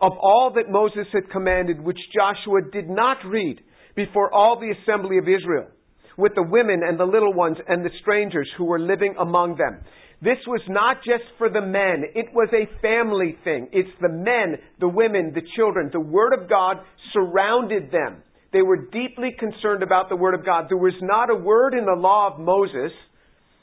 of 0.00 0.12
all 0.12 0.52
that 0.54 0.70
Moses 0.70 1.06
had 1.12 1.30
commanded 1.30 1.80
which 1.80 1.98
Joshua 2.14 2.60
did 2.70 2.88
not 2.88 3.18
read 3.26 3.60
before 3.94 4.32
all 4.32 4.60
the 4.60 4.72
assembly 4.82 5.18
of 5.18 5.24
Israel, 5.24 5.68
with 6.16 6.32
the 6.34 6.42
women 6.42 6.82
and 6.86 7.00
the 7.00 7.04
little 7.04 7.32
ones 7.32 7.56
and 7.66 7.84
the 7.84 7.90
strangers 8.00 8.48
who 8.56 8.64
were 8.64 8.78
living 8.78 9.14
among 9.18 9.56
them. 9.56 9.82
This 10.26 10.42
was 10.48 10.62
not 10.68 11.04
just 11.04 11.22
for 11.38 11.48
the 11.48 11.60
men. 11.60 12.02
It 12.16 12.34
was 12.34 12.48
a 12.52 12.66
family 12.82 13.38
thing. 13.44 13.68
It's 13.70 13.96
the 14.00 14.08
men, 14.08 14.58
the 14.80 14.88
women, 14.88 15.30
the 15.32 15.46
children. 15.54 15.88
The 15.92 16.00
Word 16.00 16.32
of 16.32 16.50
God 16.50 16.78
surrounded 17.12 17.92
them. 17.92 18.24
They 18.52 18.60
were 18.60 18.88
deeply 18.90 19.36
concerned 19.38 19.84
about 19.84 20.08
the 20.08 20.16
Word 20.16 20.34
of 20.34 20.44
God. 20.44 20.64
There 20.68 20.78
was 20.78 20.98
not 21.00 21.30
a 21.30 21.36
word 21.36 21.74
in 21.74 21.84
the 21.84 21.94
law 21.94 22.32
of 22.32 22.40
Moses 22.40 22.90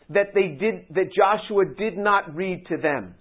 that 0.07 0.27
they 0.33 0.55
did, 0.57 0.85
that 0.91 1.11
Joshua 1.13 1.65
did 1.77 1.97
not 1.97 2.33
read 2.33 2.65
to 2.69 2.77
them. 2.77 3.15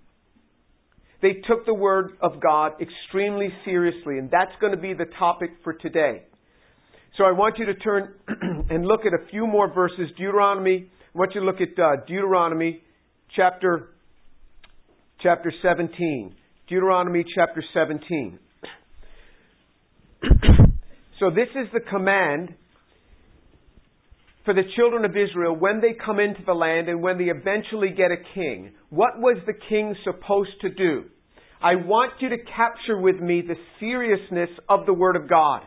They 1.20 1.42
took 1.48 1.66
the 1.66 1.74
Word 1.74 2.12
of 2.22 2.40
God 2.40 2.74
extremely 2.80 3.48
seriously, 3.64 4.18
and 4.18 4.30
that's 4.30 4.52
going 4.60 4.72
to 4.72 4.80
be 4.80 4.94
the 4.94 5.06
topic 5.18 5.50
for 5.64 5.72
today. 5.72 6.22
So 7.18 7.24
I 7.24 7.32
want 7.32 7.58
you 7.58 7.66
to 7.66 7.74
turn 7.74 8.14
and 8.70 8.86
look 8.86 9.00
at 9.00 9.12
a 9.12 9.26
few 9.32 9.48
more 9.48 9.74
verses. 9.74 10.10
Deuteronomy, 10.16 10.88
I 11.12 11.18
want 11.18 11.32
you 11.34 11.40
to 11.40 11.46
look 11.46 11.60
at 11.60 11.76
uh, 11.76 12.04
Deuteronomy 12.06 12.82
chapter, 13.34 13.88
chapter 15.22 15.52
17. 15.62 16.34
Deuteronomy 16.68 17.24
chapter 17.34 17.62
17. 17.72 18.38
so 21.18 21.30
this 21.30 21.48
is 21.54 21.68
the 21.72 21.80
command 21.80 22.54
for 24.44 24.54
the 24.54 24.62
children 24.76 25.04
of 25.04 25.12
Israel 25.12 25.54
when 25.56 25.80
they 25.80 25.94
come 26.04 26.18
into 26.18 26.40
the 26.44 26.52
land 26.52 26.88
and 26.88 27.02
when 27.02 27.18
they 27.18 27.24
eventually 27.24 27.90
get 27.90 28.10
a 28.10 28.16
king. 28.34 28.72
What 28.90 29.18
was 29.18 29.38
the 29.46 29.54
king 29.68 29.94
supposed 30.04 30.60
to 30.62 30.68
do? 30.70 31.04
I 31.62 31.76
want 31.76 32.14
you 32.20 32.28
to 32.30 32.38
capture 32.38 33.00
with 33.00 33.20
me 33.20 33.42
the 33.46 33.54
seriousness 33.78 34.50
of 34.68 34.84
the 34.84 34.92
Word 34.92 35.16
of 35.16 35.28
God. 35.28 35.62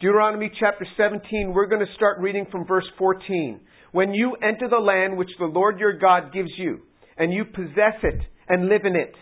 Deuteronomy 0.00 0.50
chapter 0.58 0.86
17, 0.96 1.52
we're 1.54 1.66
going 1.66 1.84
to 1.86 1.92
start 1.94 2.18
reading 2.20 2.46
from 2.50 2.66
verse 2.66 2.86
14 2.98 3.60
when 3.94 4.12
you 4.12 4.34
enter 4.42 4.68
the 4.68 4.76
land 4.76 5.16
which 5.16 5.30
the 5.38 5.44
Lord 5.44 5.78
your 5.78 5.96
God 5.96 6.32
gives 6.32 6.50
you, 6.58 6.80
and 7.16 7.32
you 7.32 7.44
possess 7.44 7.94
it 8.02 8.20
and 8.48 8.68
live 8.68 8.80
in 8.84 8.96
it, 8.96 9.14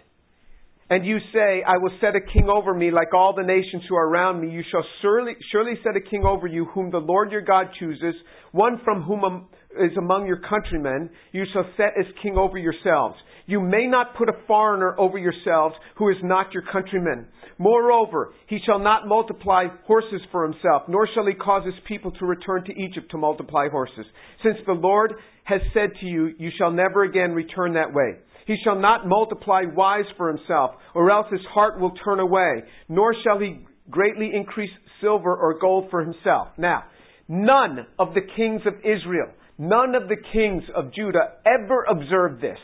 and 0.89 1.05
you 1.05 1.19
say, 1.31 1.63
I 1.63 1.77
will 1.77 1.93
set 2.01 2.17
a 2.17 2.33
king 2.33 2.49
over 2.49 2.73
me 2.73 2.91
like 2.91 3.13
all 3.13 3.35
the 3.37 3.43
nations 3.43 3.83
who 3.87 3.97
are 3.97 4.09
around 4.09 4.41
me, 4.41 4.51
you 4.51 4.63
shall 4.71 4.83
surely, 5.03 5.35
surely 5.53 5.75
set 5.85 5.95
a 5.95 6.01
king 6.01 6.25
over 6.25 6.47
you 6.47 6.65
whom 6.65 6.91
the 6.91 6.97
Lord 6.97 7.33
your 7.33 7.43
God 7.43 7.67
chooses, 7.79 8.15
one 8.53 8.81
from 8.83 9.03
whom 9.03 9.47
is 9.81 9.97
among 9.97 10.27
your 10.27 10.41
countrymen, 10.49 11.11
you 11.33 11.45
shall 11.53 11.67
set 11.77 11.93
as 11.99 12.07
king 12.23 12.37
over 12.37 12.59
yourselves. 12.59 13.17
You 13.47 13.61
may 13.61 13.87
not 13.87 14.17
put 14.17 14.29
a 14.29 14.47
foreigner 14.47 14.95
over 14.99 15.19
yourselves 15.19 15.75
who 15.97 16.09
is 16.11 16.17
not 16.23 16.53
your 16.53 16.63
countryman. 16.73 17.27
Moreover, 17.59 18.33
he 18.47 18.59
shall 18.65 18.79
not 18.79 19.07
multiply 19.07 19.67
horses 19.87 20.21
for 20.31 20.45
himself, 20.45 20.83
nor 20.89 21.09
shall 21.13 21.27
he 21.27 21.35
cause 21.35 21.65
his 21.65 21.75
people 21.87 22.13
to 22.13 22.27
return 22.27 22.65
to 22.65 22.73
Egypt 22.73 23.11
to 23.11 23.19
multiply 23.19 23.69
horses. 23.69 24.07
Since 24.43 24.59
the 24.67 24.73
Lord 24.73 25.15
has 25.45 25.61
said 25.75 25.91
to 26.01 26.07
you, 26.07 26.35
you 26.39 26.51
shall 26.57 26.71
never 26.71 27.03
again 27.05 27.33
return 27.33 27.75
that 27.75 27.93
way. 27.93 28.19
He 28.47 28.57
shall 28.65 28.79
not 28.79 29.07
multiply 29.07 29.63
wives 29.75 30.09
for 30.17 30.29
himself, 30.29 30.73
or 30.95 31.11
else 31.11 31.27
his 31.31 31.45
heart 31.53 31.81
will 31.81 31.93
turn 32.05 32.21
away, 32.21 32.63
nor 32.89 33.15
shall 33.23 33.39
he 33.39 33.67
greatly 33.91 34.31
increase 34.35 34.71
silver 35.01 35.35
or 35.35 35.59
gold 35.59 35.91
for 35.91 36.03
himself. 36.03 36.49
Now, 36.57 36.85
none 37.29 37.87
of 37.99 38.15
the 38.15 38.21
kings 38.37 38.63
of 38.67 38.75
Israel, 38.81 39.29
none 39.59 39.95
of 39.95 40.09
the 40.09 40.17
kings 40.33 40.63
of 40.75 40.93
Judah 40.95 41.35
ever 41.47 41.85
observed 41.85 42.41
this. 42.43 42.59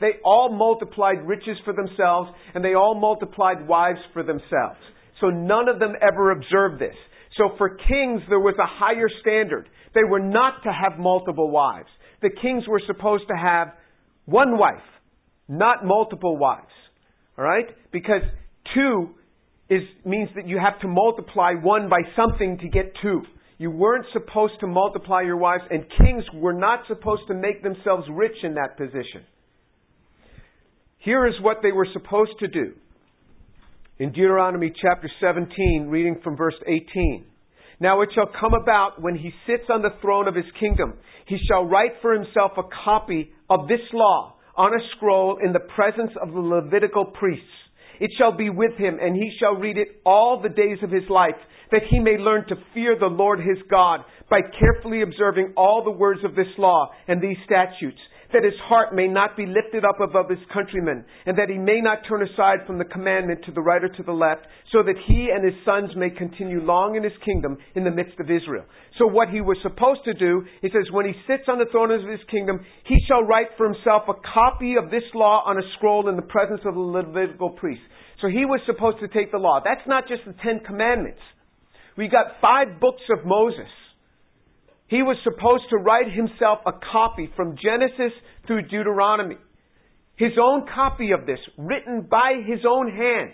They 0.00 0.12
all 0.24 0.52
multiplied 0.52 1.26
riches 1.26 1.56
for 1.64 1.72
themselves, 1.72 2.30
and 2.54 2.64
they 2.64 2.74
all 2.74 2.94
multiplied 2.98 3.66
wives 3.68 4.00
for 4.12 4.22
themselves. 4.22 4.78
So 5.20 5.28
none 5.28 5.68
of 5.68 5.78
them 5.78 5.92
ever 6.02 6.32
observed 6.32 6.80
this. 6.80 6.96
So 7.38 7.50
for 7.56 7.70
kings, 7.70 8.22
there 8.28 8.40
was 8.40 8.56
a 8.58 8.66
higher 8.66 9.08
standard. 9.20 9.68
They 9.94 10.04
were 10.04 10.20
not 10.20 10.62
to 10.64 10.72
have 10.72 10.98
multiple 10.98 11.50
wives. 11.50 11.88
The 12.20 12.30
kings 12.30 12.64
were 12.68 12.82
supposed 12.86 13.24
to 13.28 13.36
have 13.36 13.68
one 14.26 14.58
wife, 14.58 14.82
not 15.48 15.84
multiple 15.84 16.36
wives. 16.36 16.66
Alright? 17.38 17.66
Because 17.92 18.22
two 18.74 19.10
is, 19.70 19.82
means 20.04 20.28
that 20.34 20.46
you 20.46 20.58
have 20.58 20.80
to 20.80 20.88
multiply 20.88 21.52
one 21.60 21.88
by 21.88 22.00
something 22.16 22.58
to 22.58 22.68
get 22.68 22.92
two. 23.00 23.22
You 23.62 23.70
weren't 23.70 24.06
supposed 24.12 24.54
to 24.58 24.66
multiply 24.66 25.22
your 25.22 25.36
wives, 25.36 25.62
and 25.70 25.84
kings 25.96 26.24
were 26.34 26.52
not 26.52 26.80
supposed 26.88 27.22
to 27.28 27.34
make 27.34 27.62
themselves 27.62 28.02
rich 28.10 28.34
in 28.42 28.54
that 28.54 28.76
position. 28.76 29.22
Here 30.98 31.28
is 31.28 31.34
what 31.40 31.58
they 31.62 31.70
were 31.70 31.86
supposed 31.92 32.32
to 32.40 32.48
do. 32.48 32.72
In 34.00 34.10
Deuteronomy 34.10 34.72
chapter 34.82 35.08
17, 35.20 35.86
reading 35.88 36.16
from 36.24 36.36
verse 36.36 36.56
18. 36.66 37.24
Now 37.78 38.00
it 38.00 38.08
shall 38.16 38.26
come 38.26 38.52
about 38.52 39.00
when 39.00 39.14
he 39.14 39.30
sits 39.46 39.70
on 39.70 39.82
the 39.82 39.94
throne 40.00 40.26
of 40.26 40.34
his 40.34 40.50
kingdom, 40.58 40.94
he 41.28 41.38
shall 41.46 41.64
write 41.64 41.92
for 42.02 42.14
himself 42.14 42.50
a 42.56 42.64
copy 42.84 43.30
of 43.48 43.68
this 43.68 43.78
law 43.92 44.34
on 44.56 44.74
a 44.74 44.82
scroll 44.96 45.38
in 45.40 45.52
the 45.52 45.60
presence 45.76 46.10
of 46.20 46.32
the 46.32 46.40
Levitical 46.40 47.04
priests. 47.04 47.46
It 48.02 48.10
shall 48.18 48.36
be 48.36 48.50
with 48.50 48.74
him, 48.78 48.98
and 49.00 49.14
he 49.14 49.30
shall 49.38 49.54
read 49.54 49.78
it 49.78 49.86
all 50.04 50.42
the 50.42 50.48
days 50.48 50.78
of 50.82 50.90
his 50.90 51.08
life, 51.08 51.38
that 51.70 51.82
he 51.88 52.00
may 52.00 52.18
learn 52.18 52.44
to 52.48 52.56
fear 52.74 52.98
the 52.98 53.06
Lord 53.06 53.38
his 53.38 53.58
God 53.70 54.00
by 54.28 54.40
carefully 54.58 55.02
observing 55.02 55.52
all 55.56 55.84
the 55.84 55.92
words 55.92 56.18
of 56.24 56.34
this 56.34 56.48
law 56.58 56.90
and 57.06 57.22
these 57.22 57.36
statutes 57.44 58.00
that 58.32 58.44
his 58.44 58.58
heart 58.64 58.94
may 58.94 59.08
not 59.08 59.36
be 59.36 59.46
lifted 59.46 59.84
up 59.84 60.00
above 60.00 60.28
his 60.28 60.42
countrymen, 60.52 61.04
and 61.26 61.36
that 61.38 61.48
he 61.48 61.58
may 61.58 61.80
not 61.80 61.98
turn 62.08 62.22
aside 62.22 62.66
from 62.66 62.78
the 62.78 62.84
commandment 62.84 63.44
to 63.44 63.52
the 63.52 63.60
right 63.60 63.84
or 63.84 63.88
to 63.88 64.02
the 64.02 64.12
left, 64.12 64.46
so 64.72 64.82
that 64.82 64.96
he 65.06 65.28
and 65.32 65.44
his 65.44 65.54
sons 65.64 65.90
may 65.96 66.10
continue 66.10 66.60
long 66.60 66.96
in 66.96 67.02
his 67.02 67.16
kingdom 67.24 67.58
in 67.74 67.84
the 67.84 67.90
midst 67.90 68.18
of 68.20 68.30
Israel. 68.30 68.64
So 68.98 69.06
what 69.06 69.28
he 69.28 69.40
was 69.40 69.56
supposed 69.62 70.04
to 70.04 70.14
do, 70.14 70.44
he 70.60 70.68
says, 70.68 70.90
when 70.90 71.06
he 71.06 71.14
sits 71.26 71.44
on 71.48 71.58
the 71.58 71.70
throne 71.70 71.90
of 71.90 72.08
his 72.08 72.24
kingdom, 72.30 72.60
he 72.84 72.96
shall 73.08 73.22
write 73.22 73.54
for 73.56 73.66
himself 73.66 74.04
a 74.08 74.20
copy 74.34 74.76
of 74.76 74.90
this 74.90 75.04
law 75.14 75.42
on 75.46 75.58
a 75.58 75.66
scroll 75.76 76.08
in 76.08 76.16
the 76.16 76.22
presence 76.22 76.60
of 76.64 76.74
the 76.74 76.80
Levitical 76.80 77.50
priest. 77.50 77.82
So 78.20 78.28
he 78.28 78.44
was 78.44 78.60
supposed 78.66 79.00
to 79.00 79.08
take 79.08 79.32
the 79.32 79.38
law. 79.38 79.60
That's 79.64 79.86
not 79.86 80.08
just 80.08 80.22
the 80.26 80.34
Ten 80.44 80.60
Commandments. 80.64 81.20
We 81.96 82.08
got 82.08 82.40
five 82.40 82.80
books 82.80 83.02
of 83.10 83.26
Moses. 83.26 83.68
He 84.92 85.00
was 85.00 85.16
supposed 85.24 85.64
to 85.70 85.78
write 85.78 86.12
himself 86.12 86.58
a 86.66 86.72
copy 86.92 87.30
from 87.34 87.56
Genesis 87.56 88.12
through 88.46 88.68
Deuteronomy. 88.68 89.36
His 90.16 90.32
own 90.38 90.66
copy 90.68 91.12
of 91.12 91.24
this, 91.24 91.38
written 91.56 92.06
by 92.10 92.42
his 92.46 92.60
own 92.68 92.90
hand. 92.92 93.32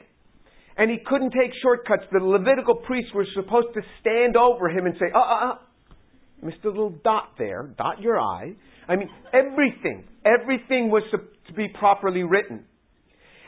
And 0.76 0.88
he 0.88 0.98
couldn't 1.04 1.32
take 1.32 1.50
shortcuts. 1.60 2.04
The 2.12 2.20
Levitical 2.20 2.76
priests 2.76 3.10
were 3.12 3.26
supposed 3.34 3.74
to 3.74 3.80
stand 4.00 4.36
over 4.36 4.68
him 4.68 4.86
and 4.86 4.94
say, 5.00 5.06
uh, 5.12 5.18
uh, 5.18 5.50
uh, 5.50 5.54
Mr. 6.44 6.66
Little 6.66 6.94
Dot 7.02 7.30
there, 7.38 7.74
dot 7.76 8.00
your 8.00 8.20
I. 8.20 8.54
I 8.86 8.94
mean, 8.94 9.10
everything, 9.32 10.04
everything 10.24 10.90
was 10.90 11.02
to 11.10 11.52
be 11.54 11.66
properly 11.76 12.22
written. 12.22 12.66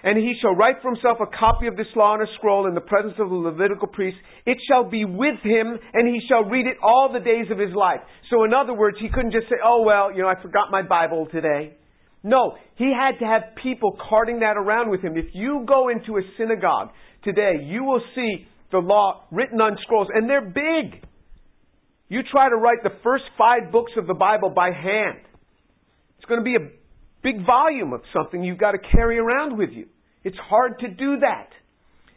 And 0.02 0.16
he 0.16 0.34
shall 0.40 0.54
write 0.54 0.76
for 0.80 0.90
himself 0.92 1.18
a 1.20 1.26
copy 1.38 1.66
of 1.66 1.76
this 1.76 1.86
law 1.94 2.14
on 2.14 2.22
a 2.22 2.26
scroll 2.38 2.66
in 2.66 2.74
the 2.74 2.80
presence 2.80 3.14
of 3.18 3.28
the 3.28 3.34
Levitical 3.34 3.88
priest. 3.88 4.16
It 4.46 4.56
shall 4.66 4.88
be 4.88 5.04
with 5.04 5.40
him, 5.42 5.78
and 5.92 6.08
he 6.08 6.20
shall 6.26 6.44
read 6.44 6.66
it 6.66 6.78
all 6.82 7.10
the 7.12 7.20
days 7.20 7.46
of 7.50 7.58
his 7.58 7.74
life. 7.74 8.00
So 8.30 8.44
in 8.44 8.54
other 8.54 8.72
words, 8.72 8.96
he 9.00 9.08
couldn't 9.08 9.32
just 9.32 9.48
say, 9.48 9.56
oh 9.62 9.82
well, 9.82 10.10
you 10.10 10.22
know, 10.22 10.28
I 10.28 10.40
forgot 10.40 10.70
my 10.70 10.82
Bible 10.82 11.28
today. 11.30 11.76
No, 12.22 12.54
he 12.76 12.92
had 12.92 13.18
to 13.20 13.24
have 13.24 13.56
people 13.62 13.96
carting 14.08 14.40
that 14.40 14.56
around 14.56 14.90
with 14.90 15.02
him. 15.02 15.16
If 15.16 15.34
you 15.34 15.64
go 15.66 15.88
into 15.88 16.18
a 16.18 16.22
synagogue 16.36 16.90
today, 17.24 17.64
you 17.64 17.84
will 17.84 18.02
see 18.14 18.46
the 18.72 18.78
law 18.78 19.24
written 19.30 19.60
on 19.60 19.76
scrolls, 19.82 20.08
and 20.12 20.28
they're 20.28 20.44
big. 20.44 21.04
You 22.08 22.20
try 22.30 22.48
to 22.48 22.56
write 22.56 22.82
the 22.82 22.90
first 23.02 23.24
five 23.38 23.72
books 23.72 23.92
of 23.96 24.06
the 24.06 24.14
Bible 24.14 24.50
by 24.50 24.66
hand. 24.66 25.20
It's 26.18 26.28
going 26.28 26.40
to 26.40 26.44
be 26.44 26.56
a 26.56 26.68
big 27.22 27.44
volume 27.46 27.92
of 27.92 28.02
something 28.12 28.42
you've 28.42 28.58
got 28.58 28.72
to 28.72 28.78
carry 28.78 29.18
around 29.18 29.56
with 29.58 29.70
you. 29.70 29.86
It's 30.24 30.36
hard 30.38 30.78
to 30.80 30.88
do 30.88 31.18
that. 31.20 31.48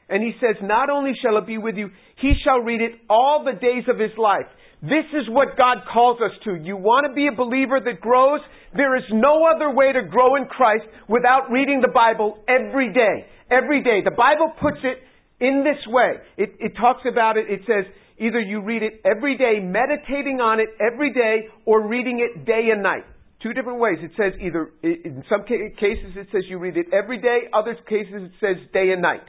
And 0.10 0.22
he 0.22 0.34
says, 0.40 0.56
not 0.62 0.90
only 0.90 1.14
shall 1.22 1.38
it 1.38 1.48
be 1.48 1.58
with 1.58 1.76
you, 1.76 1.90
he 2.22 2.34
shall 2.44 2.60
read 2.60 2.82
it 2.82 2.92
all 3.10 3.46
the 3.46 3.58
days 3.58 3.86
of 3.88 3.98
his 3.98 4.12
life. 4.18 4.48
This 4.82 5.08
is 5.14 5.30
what 5.30 5.58
God 5.58 5.78
calls 5.92 6.20
us 6.20 6.36
to. 6.44 6.56
You 6.56 6.76
want 6.76 7.08
to 7.08 7.14
be 7.14 7.28
a 7.28 7.36
believer 7.36 7.80
that 7.80 8.02
grows? 8.02 8.42
There 8.76 8.98
is 8.98 9.04
no 9.14 9.48
other 9.48 9.74
way 9.74 9.94
to 9.94 10.04
grow 10.04 10.36
in 10.36 10.46
Christ 10.46 10.84
without 11.08 11.50
reading 11.50 11.80
the 11.80 11.92
Bible 11.94 12.44
every 12.50 12.92
day. 12.92 13.26
Every 13.50 13.82
day. 13.82 14.02
The 14.04 14.12
Bible 14.12 14.52
puts 14.62 14.84
it 14.84 15.00
in 15.40 15.64
this 15.64 15.80
way. 15.88 16.20
It, 16.38 16.56
it 16.60 16.74
talks 16.80 17.04
about 17.10 17.38
it, 17.38 17.46
it 17.50 17.62
says, 17.66 17.86
either 18.20 18.42
you 18.42 18.62
read 18.62 18.84
it 18.84 19.02
every 19.06 19.38
day, 19.38 19.60
meditating 19.62 20.42
on 20.42 20.60
it 20.60 20.70
every 20.82 21.14
day, 21.14 21.48
or 21.66 21.88
reading 21.88 22.20
it 22.20 22.46
day 22.46 22.68
and 22.74 22.84
night. 22.84 23.06
Two 23.44 23.54
different 23.54 23.80
ways. 23.80 23.98
It 24.02 24.12
says 24.16 24.40
either, 24.42 24.72
in 24.82 25.24
some 25.30 25.44
cases 25.44 26.16
it 26.16 26.28
says 26.32 26.44
you 26.48 26.58
read 26.58 26.78
it 26.78 26.88
every 26.94 27.20
day, 27.20 27.52
other 27.54 27.76
cases 27.88 28.14
it 28.16 28.32
says 28.40 28.56
day 28.72 28.92
and 28.92 29.02
night. 29.02 29.24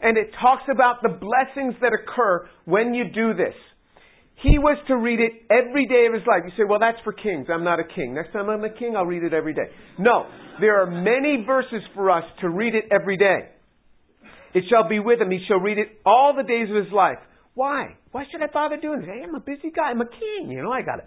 And 0.00 0.16
it 0.16 0.30
talks 0.40 0.62
about 0.70 1.02
the 1.02 1.08
blessings 1.08 1.74
that 1.80 1.90
occur 1.92 2.48
when 2.64 2.94
you 2.94 3.04
do 3.12 3.34
this. 3.34 3.54
He 4.42 4.58
was 4.58 4.76
to 4.86 4.96
read 4.96 5.18
it 5.18 5.32
every 5.50 5.86
day 5.86 6.06
of 6.06 6.12
his 6.12 6.22
life. 6.28 6.42
You 6.44 6.52
say, 6.56 6.68
well, 6.68 6.78
that's 6.78 6.98
for 7.02 7.12
kings. 7.12 7.48
I'm 7.50 7.64
not 7.64 7.80
a 7.80 7.84
king. 7.84 8.14
Next 8.14 8.32
time 8.32 8.50
I'm 8.50 8.62
a 8.62 8.70
king, 8.70 8.94
I'll 8.94 9.06
read 9.06 9.24
it 9.24 9.32
every 9.32 9.54
day. 9.54 9.66
No. 9.98 10.26
There 10.60 10.80
are 10.82 10.86
many 10.86 11.42
verses 11.44 11.80
for 11.94 12.10
us 12.10 12.24
to 12.42 12.50
read 12.50 12.74
it 12.74 12.84
every 12.92 13.16
day. 13.16 13.48
It 14.54 14.64
shall 14.70 14.88
be 14.88 15.00
with 15.00 15.20
him. 15.20 15.30
He 15.30 15.40
shall 15.48 15.58
read 15.58 15.78
it 15.78 15.88
all 16.04 16.34
the 16.36 16.44
days 16.44 16.68
of 16.70 16.76
his 16.76 16.92
life. 16.92 17.18
Why? 17.54 17.96
Why 18.12 18.24
should 18.30 18.42
I 18.42 18.46
bother 18.52 18.76
doing 18.76 19.00
this? 19.00 19.08
Hey, 19.08 19.22
I'm 19.26 19.34
a 19.34 19.40
busy 19.40 19.72
guy. 19.74 19.90
I'm 19.90 20.00
a 20.02 20.06
king. 20.06 20.50
You 20.50 20.62
know, 20.62 20.70
I 20.70 20.82
got 20.82 20.96
to 20.96 21.02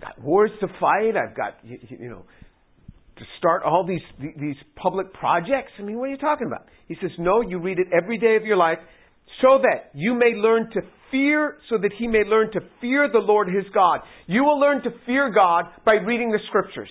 got 0.00 0.20
wars 0.20 0.50
to 0.60 0.68
fight. 0.80 1.16
I've 1.16 1.36
got 1.36 1.58
you, 1.64 1.78
you 1.88 2.08
know 2.08 2.24
to 3.18 3.24
start 3.38 3.62
all 3.62 3.86
these 3.86 4.02
these 4.38 4.56
public 4.76 5.12
projects. 5.14 5.72
I 5.78 5.82
mean, 5.82 5.98
what 5.98 6.08
are 6.08 6.12
you 6.12 6.18
talking 6.18 6.46
about? 6.46 6.66
He 6.86 6.96
says, 7.00 7.10
no. 7.18 7.40
You 7.40 7.58
read 7.58 7.78
it 7.78 7.88
every 7.92 8.18
day 8.18 8.36
of 8.36 8.44
your 8.44 8.56
life, 8.56 8.78
so 9.40 9.58
that 9.62 9.90
you 9.94 10.14
may 10.14 10.34
learn 10.36 10.70
to 10.74 10.80
fear, 11.10 11.56
so 11.70 11.78
that 11.78 11.92
he 11.98 12.06
may 12.06 12.24
learn 12.24 12.52
to 12.52 12.60
fear 12.80 13.08
the 13.10 13.18
Lord 13.18 13.48
his 13.48 13.64
God. 13.72 14.00
You 14.26 14.44
will 14.44 14.60
learn 14.60 14.82
to 14.82 14.90
fear 15.06 15.32
God 15.32 15.64
by 15.84 15.94
reading 15.94 16.30
the 16.30 16.38
scriptures. 16.48 16.90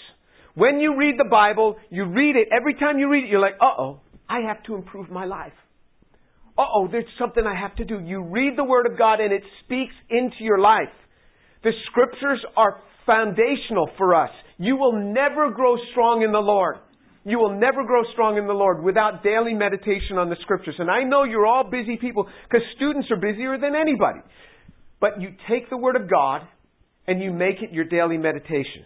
When 0.55 0.79
you 0.79 0.97
read 0.97 1.15
the 1.19 1.29
Bible, 1.29 1.75
you 1.89 2.05
read 2.05 2.35
it. 2.35 2.47
Every 2.51 2.73
time 2.73 2.97
you 2.97 3.09
read 3.09 3.25
it, 3.25 3.29
you're 3.29 3.41
like, 3.41 3.57
uh 3.61 3.79
oh, 3.81 4.01
I 4.27 4.39
have 4.47 4.63
to 4.63 4.75
improve 4.75 5.09
my 5.09 5.25
life. 5.25 5.53
Uh 6.57 6.63
oh, 6.73 6.87
there's 6.89 7.05
something 7.19 7.43
I 7.45 7.59
have 7.59 7.75
to 7.75 7.85
do. 7.85 7.99
You 7.99 8.23
read 8.23 8.57
the 8.57 8.63
Word 8.63 8.87
of 8.87 8.97
God 8.97 9.19
and 9.19 9.31
it 9.31 9.43
speaks 9.63 9.93
into 10.09 10.37
your 10.39 10.59
life. 10.59 10.93
The 11.63 11.71
scriptures 11.89 12.43
are 12.55 12.79
foundational 13.05 13.89
for 13.97 14.15
us. 14.15 14.31
You 14.57 14.77
will 14.77 15.13
never 15.13 15.51
grow 15.51 15.75
strong 15.91 16.23
in 16.23 16.31
the 16.31 16.39
Lord. 16.39 16.77
You 17.23 17.39
will 17.39 17.59
never 17.59 17.83
grow 17.83 18.03
strong 18.13 18.37
in 18.37 18.45
the 18.45 18.53
Lord 18.53 18.83
without 18.83 19.23
daily 19.23 19.53
meditation 19.53 20.17
on 20.17 20.29
the 20.29 20.35
scriptures. 20.41 20.75
And 20.77 20.91
I 20.91 21.03
know 21.03 21.23
you're 21.23 21.45
all 21.45 21.63
busy 21.69 21.97
people 21.97 22.27
because 22.47 22.65
students 22.75 23.09
are 23.09 23.17
busier 23.17 23.57
than 23.57 23.75
anybody. 23.75 24.19
But 25.01 25.19
you 25.19 25.29
take 25.49 25.69
the 25.69 25.77
Word 25.77 25.95
of 25.95 26.09
God 26.09 26.41
and 27.07 27.21
you 27.21 27.31
make 27.31 27.61
it 27.61 27.73
your 27.73 27.85
daily 27.85 28.17
meditation. 28.17 28.85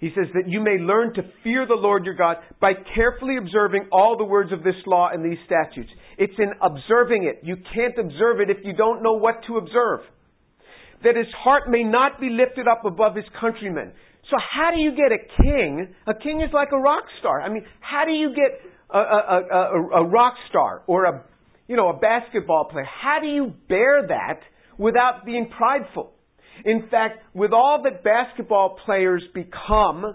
He 0.00 0.10
says 0.14 0.26
that 0.34 0.48
you 0.48 0.60
may 0.60 0.76
learn 0.78 1.14
to 1.14 1.22
fear 1.42 1.66
the 1.66 1.80
Lord 1.80 2.04
your 2.04 2.14
God 2.14 2.36
by 2.60 2.72
carefully 2.94 3.36
observing 3.38 3.88
all 3.90 4.18
the 4.18 4.24
words 4.24 4.52
of 4.52 4.62
this 4.62 4.74
law 4.86 5.08
and 5.10 5.24
these 5.24 5.38
statutes. 5.46 5.90
It's 6.18 6.34
in 6.38 6.52
observing 6.60 7.24
it. 7.24 7.40
You 7.42 7.56
can't 7.74 7.96
observe 7.98 8.40
it 8.40 8.50
if 8.50 8.58
you 8.64 8.74
don't 8.74 9.02
know 9.02 9.14
what 9.14 9.36
to 9.46 9.56
observe 9.56 10.00
that 11.02 11.16
his 11.16 11.26
heart 11.36 11.68
may 11.68 11.82
not 11.82 12.20
be 12.20 12.30
lifted 12.30 12.68
up 12.68 12.84
above 12.84 13.16
his 13.16 13.24
countrymen. 13.40 13.92
So 14.30 14.36
how 14.38 14.70
do 14.70 14.80
you 14.80 14.92
get 14.92 15.12
a 15.12 15.42
king? 15.42 15.94
A 16.06 16.14
king 16.14 16.40
is 16.40 16.52
like 16.52 16.68
a 16.72 16.78
rock 16.78 17.04
star. 17.20 17.42
I 17.42 17.48
mean, 17.48 17.64
how 17.80 18.04
do 18.06 18.12
you 18.12 18.30
get 18.34 18.60
a, 18.94 18.98
a, 18.98 19.42
a, 19.50 20.02
a 20.02 20.04
rock 20.06 20.34
star 20.48 20.82
or 20.86 21.04
a, 21.04 21.24
you 21.66 21.76
know, 21.76 21.88
a 21.88 21.98
basketball 21.98 22.66
player. 22.66 22.84
How 22.84 23.18
do 23.20 23.26
you 23.26 23.52
bear 23.68 24.06
that 24.06 24.40
without 24.78 25.24
being 25.24 25.50
prideful? 25.56 26.12
In 26.64 26.88
fact, 26.90 27.18
with 27.34 27.52
all 27.52 27.82
that 27.84 28.04
basketball 28.04 28.78
players 28.84 29.22
become 29.34 30.14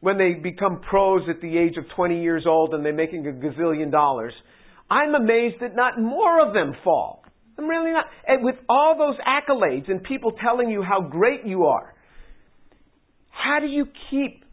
when 0.00 0.18
they 0.18 0.34
become 0.34 0.80
pros 0.88 1.22
at 1.28 1.40
the 1.40 1.58
age 1.58 1.76
of 1.76 1.84
20 1.94 2.22
years 2.22 2.44
old 2.46 2.74
and 2.74 2.84
they're 2.84 2.92
making 2.92 3.26
a 3.26 3.32
gazillion 3.32 3.90
dollars, 3.90 4.32
I'm 4.90 5.14
amazed 5.14 5.56
that 5.60 5.74
not 5.74 6.00
more 6.00 6.46
of 6.46 6.54
them 6.54 6.74
fall. 6.84 7.22
I'm 7.58 7.66
really 7.66 7.92
not. 7.92 8.06
And 8.26 8.44
with 8.44 8.56
all 8.68 8.96
those 8.98 9.16
accolades 9.26 9.90
and 9.90 10.02
people 10.02 10.32
telling 10.32 10.70
you 10.70 10.82
how 10.82 11.00
great 11.00 11.46
you 11.46 11.64
are, 11.64 11.94
how 13.30 13.58
do 13.60 13.66
you 13.66 13.86
keep 14.10 14.44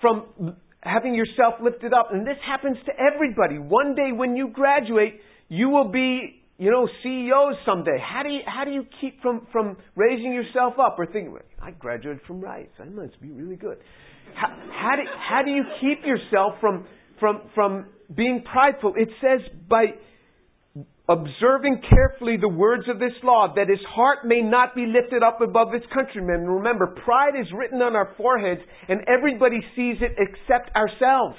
from 0.00 0.56
having 0.82 1.14
yourself 1.14 1.54
lifted 1.62 1.92
up? 1.92 2.08
And 2.12 2.26
this 2.26 2.36
happens 2.46 2.78
to 2.86 2.92
everybody. 2.92 3.58
One 3.58 3.94
day 3.94 4.12
when 4.12 4.36
you 4.36 4.48
graduate, 4.48 5.20
you 5.48 5.68
will 5.68 5.90
be, 5.90 6.42
you 6.58 6.70
know, 6.70 6.88
CEOs 7.02 7.56
someday. 7.66 7.98
How 8.00 8.22
do 8.22 8.30
you, 8.30 8.40
how 8.46 8.64
do 8.64 8.70
you 8.70 8.84
keep 9.00 9.20
from, 9.20 9.46
from 9.52 9.76
raising 9.94 10.32
yourself 10.32 10.74
up 10.78 10.96
or 10.98 11.06
thinking, 11.06 11.36
I 11.60 11.72
graduated 11.72 12.22
from 12.26 12.40
Rice. 12.40 12.68
I 12.78 12.84
must 12.84 13.20
be 13.20 13.30
really 13.30 13.56
good. 13.56 13.78
How, 14.34 14.48
how, 14.48 14.96
do, 14.96 15.02
how 15.28 15.42
do 15.42 15.50
you 15.50 15.64
keep 15.80 16.04
yourself 16.04 16.54
from, 16.60 16.86
from, 17.18 17.42
from 17.54 17.86
being 18.14 18.44
prideful? 18.50 18.94
It 18.96 19.08
says 19.20 19.40
by 19.68 19.86
observing 21.08 21.80
carefully 21.88 22.36
the 22.38 22.48
words 22.48 22.84
of 22.88 22.98
this 22.98 23.16
law, 23.22 23.52
that 23.56 23.68
his 23.68 23.80
heart 23.88 24.26
may 24.26 24.42
not 24.42 24.74
be 24.74 24.84
lifted 24.84 25.22
up 25.22 25.40
above 25.40 25.72
his 25.72 25.82
countrymen. 25.92 26.46
Remember, 26.46 26.94
pride 27.04 27.32
is 27.40 27.46
written 27.56 27.80
on 27.80 27.96
our 27.96 28.12
foreheads, 28.16 28.60
and 28.88 29.00
everybody 29.08 29.60
sees 29.74 29.96
it 30.00 30.12
except 30.18 30.74
ourselves. 30.76 31.36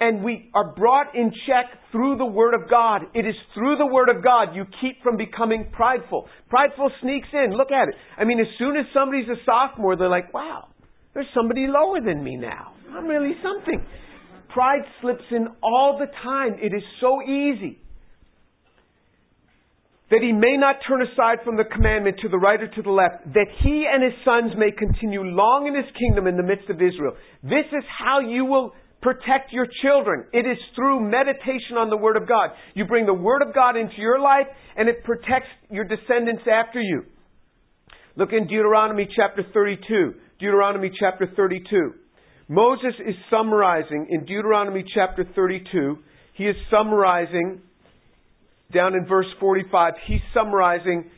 And 0.00 0.24
we 0.24 0.50
are 0.54 0.74
brought 0.74 1.14
in 1.14 1.30
check 1.46 1.66
through 1.92 2.16
the 2.16 2.26
Word 2.26 2.54
of 2.54 2.68
God. 2.68 3.02
It 3.14 3.26
is 3.26 3.36
through 3.54 3.76
the 3.76 3.86
Word 3.86 4.08
of 4.08 4.24
God 4.24 4.56
you 4.56 4.64
keep 4.80 5.00
from 5.02 5.16
becoming 5.16 5.68
prideful. 5.70 6.26
Prideful 6.48 6.90
sneaks 7.02 7.28
in. 7.32 7.52
Look 7.52 7.70
at 7.70 7.88
it. 7.88 7.94
I 8.18 8.24
mean, 8.24 8.40
as 8.40 8.48
soon 8.58 8.76
as 8.76 8.86
somebody's 8.92 9.28
a 9.28 9.36
sophomore, 9.46 9.96
they're 9.96 10.08
like, 10.08 10.34
wow, 10.34 10.68
there's 11.14 11.28
somebody 11.32 11.66
lower 11.68 12.00
than 12.00 12.24
me 12.24 12.36
now. 12.36 12.72
I'm 12.90 13.06
really 13.06 13.34
something. 13.44 13.86
Pride 14.52 14.82
slips 15.00 15.24
in 15.30 15.46
all 15.62 15.98
the 16.00 16.10
time. 16.24 16.54
It 16.60 16.74
is 16.74 16.82
so 17.00 17.22
easy 17.22 17.81
that 20.12 20.20
he 20.20 20.30
may 20.30 20.60
not 20.60 20.76
turn 20.86 21.00
aside 21.00 21.40
from 21.42 21.56
the 21.56 21.64
commandment 21.64 22.20
to 22.20 22.28
the 22.28 22.36
right 22.36 22.60
or 22.60 22.68
to 22.68 22.82
the 22.82 22.92
left, 22.92 23.24
that 23.32 23.48
he 23.64 23.88
and 23.88 24.04
his 24.04 24.12
sons 24.28 24.52
may 24.60 24.68
continue 24.70 25.24
long 25.24 25.64
in 25.66 25.74
his 25.74 25.88
kingdom 25.96 26.28
in 26.28 26.36
the 26.36 26.44
midst 26.44 26.68
of 26.68 26.76
Israel. 26.76 27.16
This 27.42 27.64
is 27.72 27.82
how 27.88 28.20
you 28.20 28.44
will 28.44 28.76
protect 29.00 29.56
your 29.56 29.66
children. 29.80 30.28
It 30.34 30.44
is 30.44 30.58
through 30.76 31.00
meditation 31.08 31.80
on 31.80 31.88
the 31.88 31.96
Word 31.96 32.18
of 32.20 32.28
God. 32.28 32.50
You 32.74 32.84
bring 32.84 33.06
the 33.06 33.16
Word 33.16 33.40
of 33.40 33.54
God 33.54 33.74
into 33.74 33.96
your 33.96 34.20
life, 34.20 34.46
and 34.76 34.86
it 34.86 35.02
protects 35.02 35.48
your 35.70 35.84
descendants 35.84 36.42
after 36.44 36.78
you. 36.78 37.04
Look 38.14 38.34
in 38.36 38.46
Deuteronomy 38.46 39.08
chapter 39.16 39.42
32. 39.54 40.12
Deuteronomy 40.38 40.92
chapter 41.00 41.26
32. 41.34 41.94
Moses 42.48 42.92
is 43.00 43.14
summarizing 43.30 44.08
in 44.10 44.26
Deuteronomy 44.26 44.84
chapter 44.94 45.24
32. 45.34 45.96
He 46.34 46.44
is 46.44 46.56
summarizing 46.70 47.62
down 48.72 48.94
in 48.94 49.06
verse 49.06 49.26
45, 49.40 49.94
he's 50.06 50.20
summarizing 50.34 51.10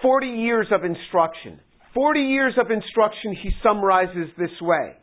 40 0.00 0.26
years 0.26 0.66
of 0.72 0.84
instruction. 0.84 1.60
40 1.94 2.20
years 2.20 2.54
of 2.58 2.70
instruction 2.70 3.36
he 3.42 3.50
summarizes 3.62 4.28
this 4.38 4.50
way. 4.60 4.94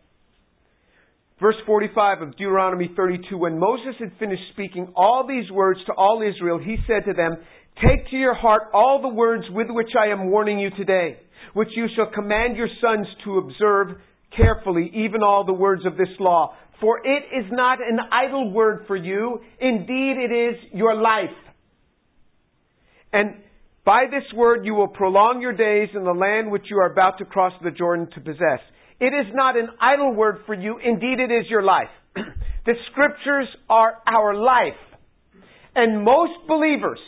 Verse 1.39 1.55
45 1.65 2.21
of 2.21 2.31
Deuteronomy 2.31 2.91
32, 2.95 3.37
when 3.37 3.57
Moses 3.57 3.95
had 3.99 4.11
finished 4.19 4.41
speaking 4.51 4.91
all 4.95 5.25
these 5.25 5.49
words 5.51 5.79
to 5.85 5.93
all 5.93 6.21
Israel, 6.21 6.59
he 6.59 6.75
said 6.85 7.05
to 7.05 7.13
them, 7.13 7.37
Take 7.75 8.09
to 8.09 8.17
your 8.17 8.33
heart 8.33 8.63
all 8.73 9.01
the 9.01 9.07
words 9.07 9.45
with 9.51 9.67
which 9.69 9.91
I 9.97 10.07
am 10.07 10.29
warning 10.29 10.59
you 10.59 10.69
today, 10.71 11.17
which 11.53 11.69
you 11.75 11.87
shall 11.95 12.11
command 12.13 12.57
your 12.57 12.67
sons 12.81 13.07
to 13.23 13.37
observe 13.37 14.01
carefully, 14.35 14.91
even 14.93 15.23
all 15.23 15.45
the 15.45 15.53
words 15.53 15.85
of 15.85 15.95
this 15.95 16.09
law. 16.19 16.53
For 16.81 16.99
it 16.99 17.23
is 17.35 17.45
not 17.51 17.79
an 17.81 17.99
idle 18.11 18.51
word 18.51 18.85
for 18.87 18.95
you. 18.95 19.39
Indeed, 19.59 20.15
it 20.17 20.31
is 20.31 20.55
your 20.73 20.95
life. 20.95 21.35
And 23.11 23.35
by 23.85 24.05
this 24.09 24.23
word 24.35 24.65
you 24.65 24.75
will 24.75 24.87
prolong 24.87 25.41
your 25.41 25.53
days 25.53 25.89
in 25.95 26.03
the 26.03 26.11
land 26.11 26.51
which 26.51 26.65
you 26.69 26.77
are 26.77 26.91
about 26.91 27.17
to 27.17 27.25
cross 27.25 27.53
the 27.63 27.71
Jordan 27.71 28.07
to 28.13 28.21
possess. 28.21 28.61
It 28.99 29.13
is 29.13 29.33
not 29.33 29.57
an 29.57 29.69
idle 29.81 30.13
word 30.13 30.39
for 30.45 30.53
you. 30.53 30.77
Indeed, 30.83 31.19
it 31.19 31.31
is 31.31 31.45
your 31.49 31.63
life. 31.63 31.89
the 32.15 32.73
scriptures 32.91 33.47
are 33.69 33.93
our 34.05 34.35
life. 34.35 34.79
And 35.75 36.03
most 36.03 36.33
believers, 36.47 36.99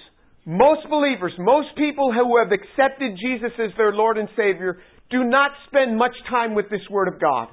most 0.45 0.89
believers, 0.89 1.34
most 1.38 1.67
people 1.77 2.13
who 2.13 2.38
have 2.38 2.51
accepted 2.51 3.17
Jesus 3.21 3.51
as 3.60 3.71
their 3.77 3.91
Lord 3.91 4.17
and 4.17 4.29
Savior 4.38 4.79
do 5.10 5.23
not 5.25 5.51
spend 5.67 5.97
much 5.97 6.15
time 6.29 6.55
with 6.55 6.69
this 6.69 6.81
Word 6.89 7.10
of 7.10 7.19
God. 7.19 7.49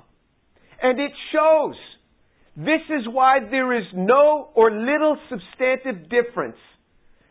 And 0.81 1.01
it 1.01 1.11
shows. 1.33 1.75
This 2.59 2.83
is 2.91 3.07
why 3.09 3.39
there 3.49 3.73
is 3.79 3.85
no 3.95 4.51
or 4.57 4.73
little 4.73 5.17
substantive 5.31 6.11
difference 6.11 6.57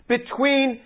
between 0.08 0.80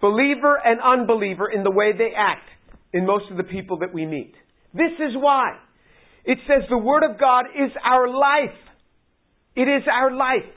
believer 0.00 0.56
and 0.64 0.78
unbeliever 0.80 1.50
in 1.50 1.64
the 1.64 1.70
way 1.72 1.90
they 1.90 2.10
act 2.16 2.48
in 2.92 3.04
most 3.04 3.24
of 3.28 3.36
the 3.36 3.42
people 3.42 3.78
that 3.78 3.92
we 3.92 4.06
meet. 4.06 4.34
This 4.72 4.92
is 5.00 5.16
why. 5.16 5.56
It 6.24 6.38
says 6.46 6.62
the 6.70 6.78
Word 6.78 7.02
of 7.02 7.18
God 7.18 7.46
is 7.46 7.72
our 7.84 8.06
life. 8.08 8.56
It 9.56 9.62
is 9.62 9.82
our 9.92 10.14
life. 10.14 10.54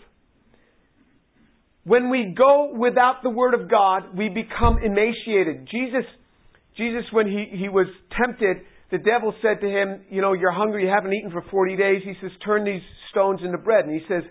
When 1.83 2.11
we 2.11 2.35
go 2.37 2.71
without 2.77 3.23
the 3.23 3.31
Word 3.31 3.55
of 3.55 3.71
God, 3.71 4.15
we 4.15 4.29
become 4.29 4.77
emaciated. 4.83 5.67
Jesus, 5.71 6.05
Jesus, 6.77 7.05
when 7.11 7.25
he, 7.25 7.57
he 7.57 7.69
was 7.69 7.87
tempted, 8.15 8.57
the 8.91 8.99
devil 8.99 9.33
said 9.41 9.61
to 9.61 9.67
him, 9.67 10.01
You 10.11 10.21
know, 10.21 10.33
you're 10.33 10.51
hungry, 10.51 10.83
you 10.83 10.89
haven't 10.89 11.11
eaten 11.11 11.31
for 11.31 11.43
40 11.49 11.75
days. 11.75 12.03
He 12.05 12.13
says, 12.21 12.29
Turn 12.45 12.65
these 12.65 12.83
stones 13.11 13.41
into 13.43 13.57
bread. 13.57 13.85
And 13.85 13.93
he 13.93 14.01
says, 14.07 14.23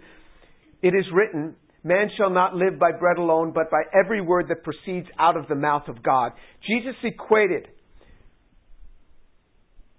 It 0.82 0.94
is 0.94 1.04
written, 1.14 1.54
Man 1.84 2.10
shall 2.16 2.30
not 2.30 2.54
live 2.54 2.78
by 2.78 2.92
bread 2.92 3.18
alone, 3.18 3.52
but 3.54 3.70
by 3.70 3.82
every 3.98 4.20
word 4.20 4.46
that 4.48 4.64
proceeds 4.64 5.06
out 5.18 5.36
of 5.36 5.46
the 5.48 5.54
mouth 5.54 5.88
of 5.88 6.02
God. 6.02 6.32
Jesus 6.66 6.96
equated 7.04 7.68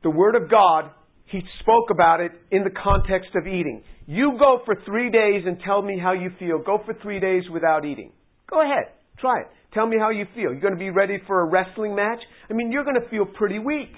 the 0.03 0.09
Word 0.09 0.35
of 0.35 0.49
God, 0.49 0.91
he 1.25 1.41
spoke 1.61 1.89
about 1.91 2.19
it 2.19 2.31
in 2.51 2.63
the 2.63 2.71
context 2.71 3.29
of 3.35 3.47
eating. 3.47 3.83
You 4.07 4.35
go 4.39 4.61
for 4.65 4.75
three 4.85 5.11
days 5.11 5.43
and 5.45 5.57
tell 5.63 5.81
me 5.81 5.99
how 6.01 6.13
you 6.13 6.29
feel. 6.39 6.57
Go 6.59 6.79
for 6.85 6.95
three 7.01 7.19
days 7.19 7.43
without 7.51 7.85
eating. 7.85 8.11
Go 8.49 8.61
ahead. 8.61 8.93
Try 9.19 9.41
it. 9.41 9.47
Tell 9.73 9.87
me 9.87 9.97
how 9.97 10.09
you 10.09 10.25
feel. 10.33 10.51
You're 10.51 10.59
going 10.59 10.73
to 10.73 10.79
be 10.79 10.89
ready 10.89 11.19
for 11.27 11.41
a 11.41 11.45
wrestling 11.45 11.95
match? 11.95 12.19
I 12.49 12.53
mean, 12.53 12.71
you're 12.71 12.83
going 12.83 12.99
to 13.01 13.07
feel 13.09 13.25
pretty 13.25 13.59
weak. 13.59 13.93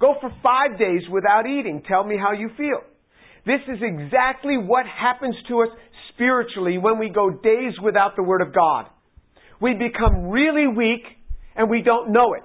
Go 0.00 0.14
for 0.20 0.30
five 0.42 0.78
days 0.78 1.02
without 1.12 1.46
eating. 1.46 1.82
Tell 1.86 2.04
me 2.04 2.16
how 2.16 2.32
you 2.32 2.48
feel. 2.56 2.80
This 3.46 3.60
is 3.68 3.78
exactly 3.82 4.56
what 4.58 4.84
happens 4.86 5.34
to 5.48 5.62
us 5.62 5.68
spiritually 6.14 6.78
when 6.78 6.98
we 6.98 7.08
go 7.08 7.30
days 7.30 7.72
without 7.82 8.16
the 8.16 8.22
Word 8.22 8.42
of 8.42 8.54
God. 8.54 8.86
We 9.60 9.74
become 9.74 10.28
really 10.28 10.66
weak 10.66 11.04
and 11.56 11.70
we 11.70 11.82
don't 11.82 12.12
know 12.12 12.34
it. 12.34 12.44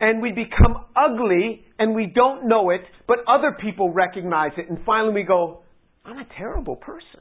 And 0.00 0.22
we 0.22 0.30
become 0.30 0.84
ugly 0.96 1.64
and 1.78 1.94
we 1.94 2.06
don't 2.06 2.48
know 2.48 2.70
it, 2.70 2.82
but 3.08 3.18
other 3.28 3.56
people 3.60 3.92
recognize 3.92 4.52
it. 4.56 4.68
And 4.68 4.78
finally 4.86 5.14
we 5.14 5.22
go, 5.24 5.62
I'm 6.04 6.18
a 6.18 6.26
terrible 6.36 6.76
person. 6.76 7.20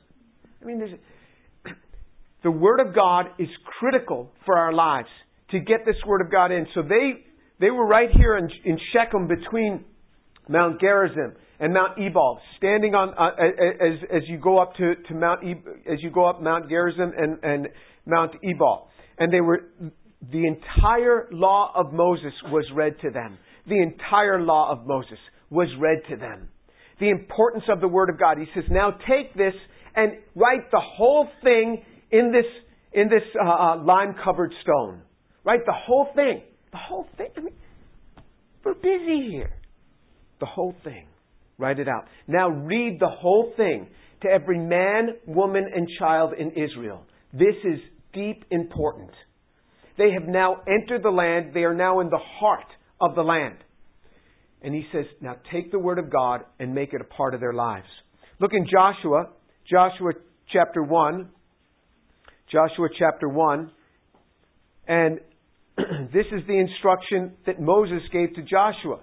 I 0.61 0.65
mean, 0.65 0.99
the 2.43 2.51
Word 2.51 2.79
of 2.79 2.93
God 2.93 3.27
is 3.39 3.49
critical 3.79 4.29
for 4.45 4.57
our 4.57 4.73
lives 4.73 5.09
to 5.51 5.59
get 5.59 5.85
this 5.85 5.95
Word 6.05 6.21
of 6.21 6.31
God 6.31 6.51
in. 6.51 6.67
So 6.75 6.83
they 6.83 7.23
they 7.59 7.71
were 7.71 7.87
right 7.87 8.09
here 8.11 8.37
in, 8.37 8.49
in 8.65 8.77
Shechem 8.93 9.27
between 9.27 9.83
Mount 10.47 10.79
Gerizim 10.79 11.35
and 11.59 11.73
Mount 11.73 11.97
Ebal, 11.99 12.39
standing 12.57 12.93
on 12.93 13.09
uh, 13.17 13.31
as 13.85 14.23
as 14.23 14.29
you 14.29 14.37
go 14.37 14.59
up 14.59 14.75
to, 14.75 14.95
to 15.07 15.13
Mount 15.15 15.43
as 15.91 16.01
you 16.01 16.11
go 16.11 16.25
up 16.25 16.41
Mount 16.41 16.69
Gerizim 16.69 17.11
and, 17.17 17.43
and 17.43 17.67
Mount 18.05 18.33
Ebal, 18.43 18.89
and 19.17 19.33
they 19.33 19.41
were 19.41 19.61
the 20.31 20.45
entire 20.45 21.27
law 21.31 21.71
of 21.75 21.93
Moses 21.93 22.33
was 22.45 22.65
read 22.73 22.95
to 23.01 23.09
them. 23.09 23.37
The 23.67 23.81
entire 23.81 24.41
law 24.41 24.71
of 24.71 24.85
Moses 24.85 25.19
was 25.49 25.67
read 25.79 25.99
to 26.09 26.15
them. 26.15 26.49
The 26.99 27.09
importance 27.09 27.65
of 27.69 27.81
the 27.81 27.87
Word 27.87 28.09
of 28.09 28.19
God. 28.19 28.37
He 28.37 28.45
says, 28.55 28.63
now 28.71 28.91
take 28.91 29.33
this 29.35 29.53
and 29.95 30.13
write 30.35 30.71
the 30.71 30.81
whole 30.81 31.27
thing 31.43 31.83
in 32.11 32.31
this 32.31 32.45
in 32.93 33.09
this 33.09 33.23
uh, 33.39 33.47
uh 33.47 33.83
lime 33.83 34.15
covered 34.23 34.53
stone. 34.63 35.01
Write 35.43 35.65
the 35.65 35.73
whole 35.73 36.07
thing. 36.15 36.41
The 36.71 36.77
whole 36.77 37.07
thing. 37.17 37.27
I 37.35 37.39
mean, 37.41 37.53
we're 38.63 38.73
busy 38.73 39.29
here. 39.31 39.53
The 40.39 40.45
whole 40.45 40.75
thing. 40.83 41.07
Write 41.57 41.79
it 41.79 41.87
out. 41.87 42.05
Now 42.27 42.49
read 42.49 42.97
the 42.99 43.09
whole 43.09 43.53
thing 43.57 43.87
to 44.21 44.29
every 44.29 44.59
man, 44.59 45.15
woman, 45.25 45.65
and 45.73 45.87
child 45.99 46.33
in 46.37 46.51
Israel. 46.51 47.03
This 47.33 47.55
is 47.63 47.79
deep 48.13 48.45
important. 48.51 49.11
They 49.97 50.11
have 50.11 50.27
now 50.27 50.57
entered 50.67 51.03
the 51.03 51.09
land. 51.09 51.51
They 51.53 51.63
are 51.63 51.73
now 51.73 51.99
in 51.99 52.09
the 52.09 52.19
heart 52.39 52.67
of 53.01 53.15
the 53.15 53.21
land. 53.21 53.57
And 54.61 54.73
he 54.73 54.85
says, 54.91 55.05
now 55.21 55.35
take 55.51 55.71
the 55.71 55.79
word 55.79 55.99
of 55.99 56.11
God 56.11 56.41
and 56.59 56.73
make 56.73 56.93
it 56.93 57.01
a 57.01 57.03
part 57.03 57.33
of 57.33 57.39
their 57.39 57.53
lives. 57.53 57.87
Look 58.39 58.51
in 58.53 58.65
Joshua, 58.71 59.29
Joshua 59.69 60.13
chapter 60.51 60.83
1. 60.83 61.29
Joshua 62.51 62.87
chapter 62.97 63.27
1. 63.27 63.71
And 64.87 65.19
this 66.13 66.25
is 66.31 66.41
the 66.47 66.57
instruction 66.57 67.33
that 67.45 67.59
Moses 67.59 68.01
gave 68.11 68.33
to 68.35 68.41
Joshua. 68.41 68.99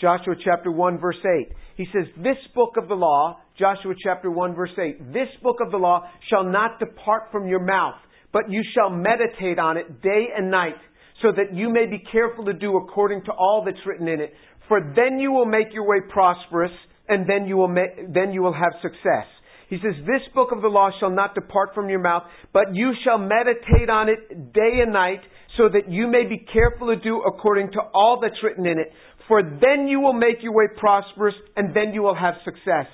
Joshua 0.00 0.34
chapter 0.44 0.70
1 0.70 0.98
verse 0.98 1.16
8. 1.24 1.48
He 1.76 1.86
says, 1.92 2.06
This 2.16 2.36
book 2.54 2.74
of 2.80 2.88
the 2.88 2.94
law, 2.94 3.38
Joshua 3.58 3.94
chapter 4.02 4.30
1 4.30 4.54
verse 4.54 4.70
8, 4.78 5.12
this 5.12 5.28
book 5.42 5.56
of 5.64 5.70
the 5.70 5.76
law 5.76 6.08
shall 6.30 6.44
not 6.44 6.78
depart 6.78 7.24
from 7.32 7.48
your 7.48 7.64
mouth, 7.64 7.96
but 8.32 8.50
you 8.50 8.62
shall 8.74 8.90
meditate 8.90 9.58
on 9.58 9.76
it 9.76 10.02
day 10.02 10.26
and 10.36 10.50
night, 10.50 10.76
so 11.22 11.32
that 11.32 11.54
you 11.54 11.72
may 11.72 11.86
be 11.86 12.02
careful 12.12 12.44
to 12.44 12.52
do 12.52 12.76
according 12.76 13.24
to 13.24 13.32
all 13.32 13.62
that's 13.64 13.84
written 13.86 14.06
in 14.06 14.20
it. 14.20 14.32
For 14.68 14.80
then 14.94 15.18
you 15.18 15.32
will 15.32 15.46
make 15.46 15.72
your 15.72 15.88
way 15.88 15.98
prosperous, 16.08 16.72
and 17.08 17.28
then 17.28 17.46
you 17.48 17.56
will, 17.56 17.74
then 17.74 18.32
you 18.32 18.42
will 18.42 18.52
have 18.52 18.80
success. 18.82 19.26
He 19.68 19.76
says, 19.76 19.94
This 20.06 20.22
book 20.34 20.50
of 20.52 20.62
the 20.62 20.68
law 20.68 20.90
shall 20.98 21.10
not 21.10 21.34
depart 21.34 21.70
from 21.74 21.88
your 21.88 22.00
mouth, 22.00 22.22
but 22.52 22.74
you 22.74 22.92
shall 23.04 23.18
meditate 23.18 23.90
on 23.90 24.08
it 24.08 24.52
day 24.52 24.80
and 24.82 24.92
night, 24.92 25.20
so 25.56 25.68
that 25.68 25.90
you 25.90 26.06
may 26.06 26.24
be 26.24 26.46
careful 26.52 26.88
to 26.88 26.96
do 26.96 27.22
according 27.26 27.72
to 27.72 27.80
all 27.92 28.20
that's 28.22 28.42
written 28.42 28.66
in 28.66 28.78
it. 28.78 28.92
For 29.28 29.42
then 29.42 29.86
you 29.86 30.00
will 30.00 30.14
make 30.14 30.42
your 30.42 30.54
way 30.54 30.64
prosperous, 30.76 31.34
and 31.54 31.74
then 31.76 31.92
you 31.92 32.02
will 32.02 32.16
have 32.16 32.34
success. 32.44 32.86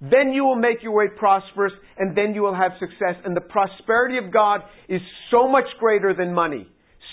Then 0.00 0.32
you 0.32 0.44
will 0.44 0.56
make 0.56 0.82
your 0.82 0.92
way 0.92 1.06
prosperous, 1.16 1.72
and 1.98 2.16
then 2.16 2.34
you 2.34 2.42
will 2.42 2.54
have 2.54 2.72
success. 2.80 3.20
And 3.24 3.36
the 3.36 3.42
prosperity 3.42 4.18
of 4.18 4.32
God 4.32 4.60
is 4.88 5.00
so 5.30 5.46
much 5.46 5.66
greater 5.78 6.14
than 6.14 6.34
money. 6.34 6.66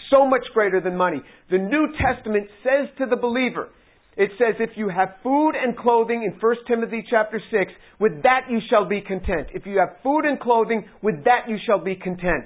So 0.10 0.26
much 0.26 0.44
greater 0.54 0.82
than 0.82 0.98
money. 0.98 1.22
The 1.50 1.58
New 1.58 1.88
Testament 2.00 2.48
says 2.64 2.90
to 2.98 3.06
the 3.06 3.16
believer, 3.16 3.70
it 4.18 4.30
says, 4.38 4.56
if 4.60 4.72
you 4.76 4.90
have 4.90 5.16
food 5.24 5.52
and 5.56 5.78
clothing 5.78 6.24
in 6.24 6.38
1 6.38 6.56
Timothy 6.68 7.04
chapter 7.10 7.42
6, 7.50 7.72
with 8.00 8.24
that 8.24 8.42
you 8.50 8.60
shall 8.70 8.86
be 8.86 9.00
content. 9.00 9.48
If 9.54 9.66
you 9.66 9.80
have 9.80 10.04
food 10.04 10.26
and 10.26 10.38
clothing, 10.38 10.84
with 11.02 11.24
that 11.24 11.48
you 11.48 11.58
shall 11.66 11.82
be 11.82 11.96
content. 11.96 12.46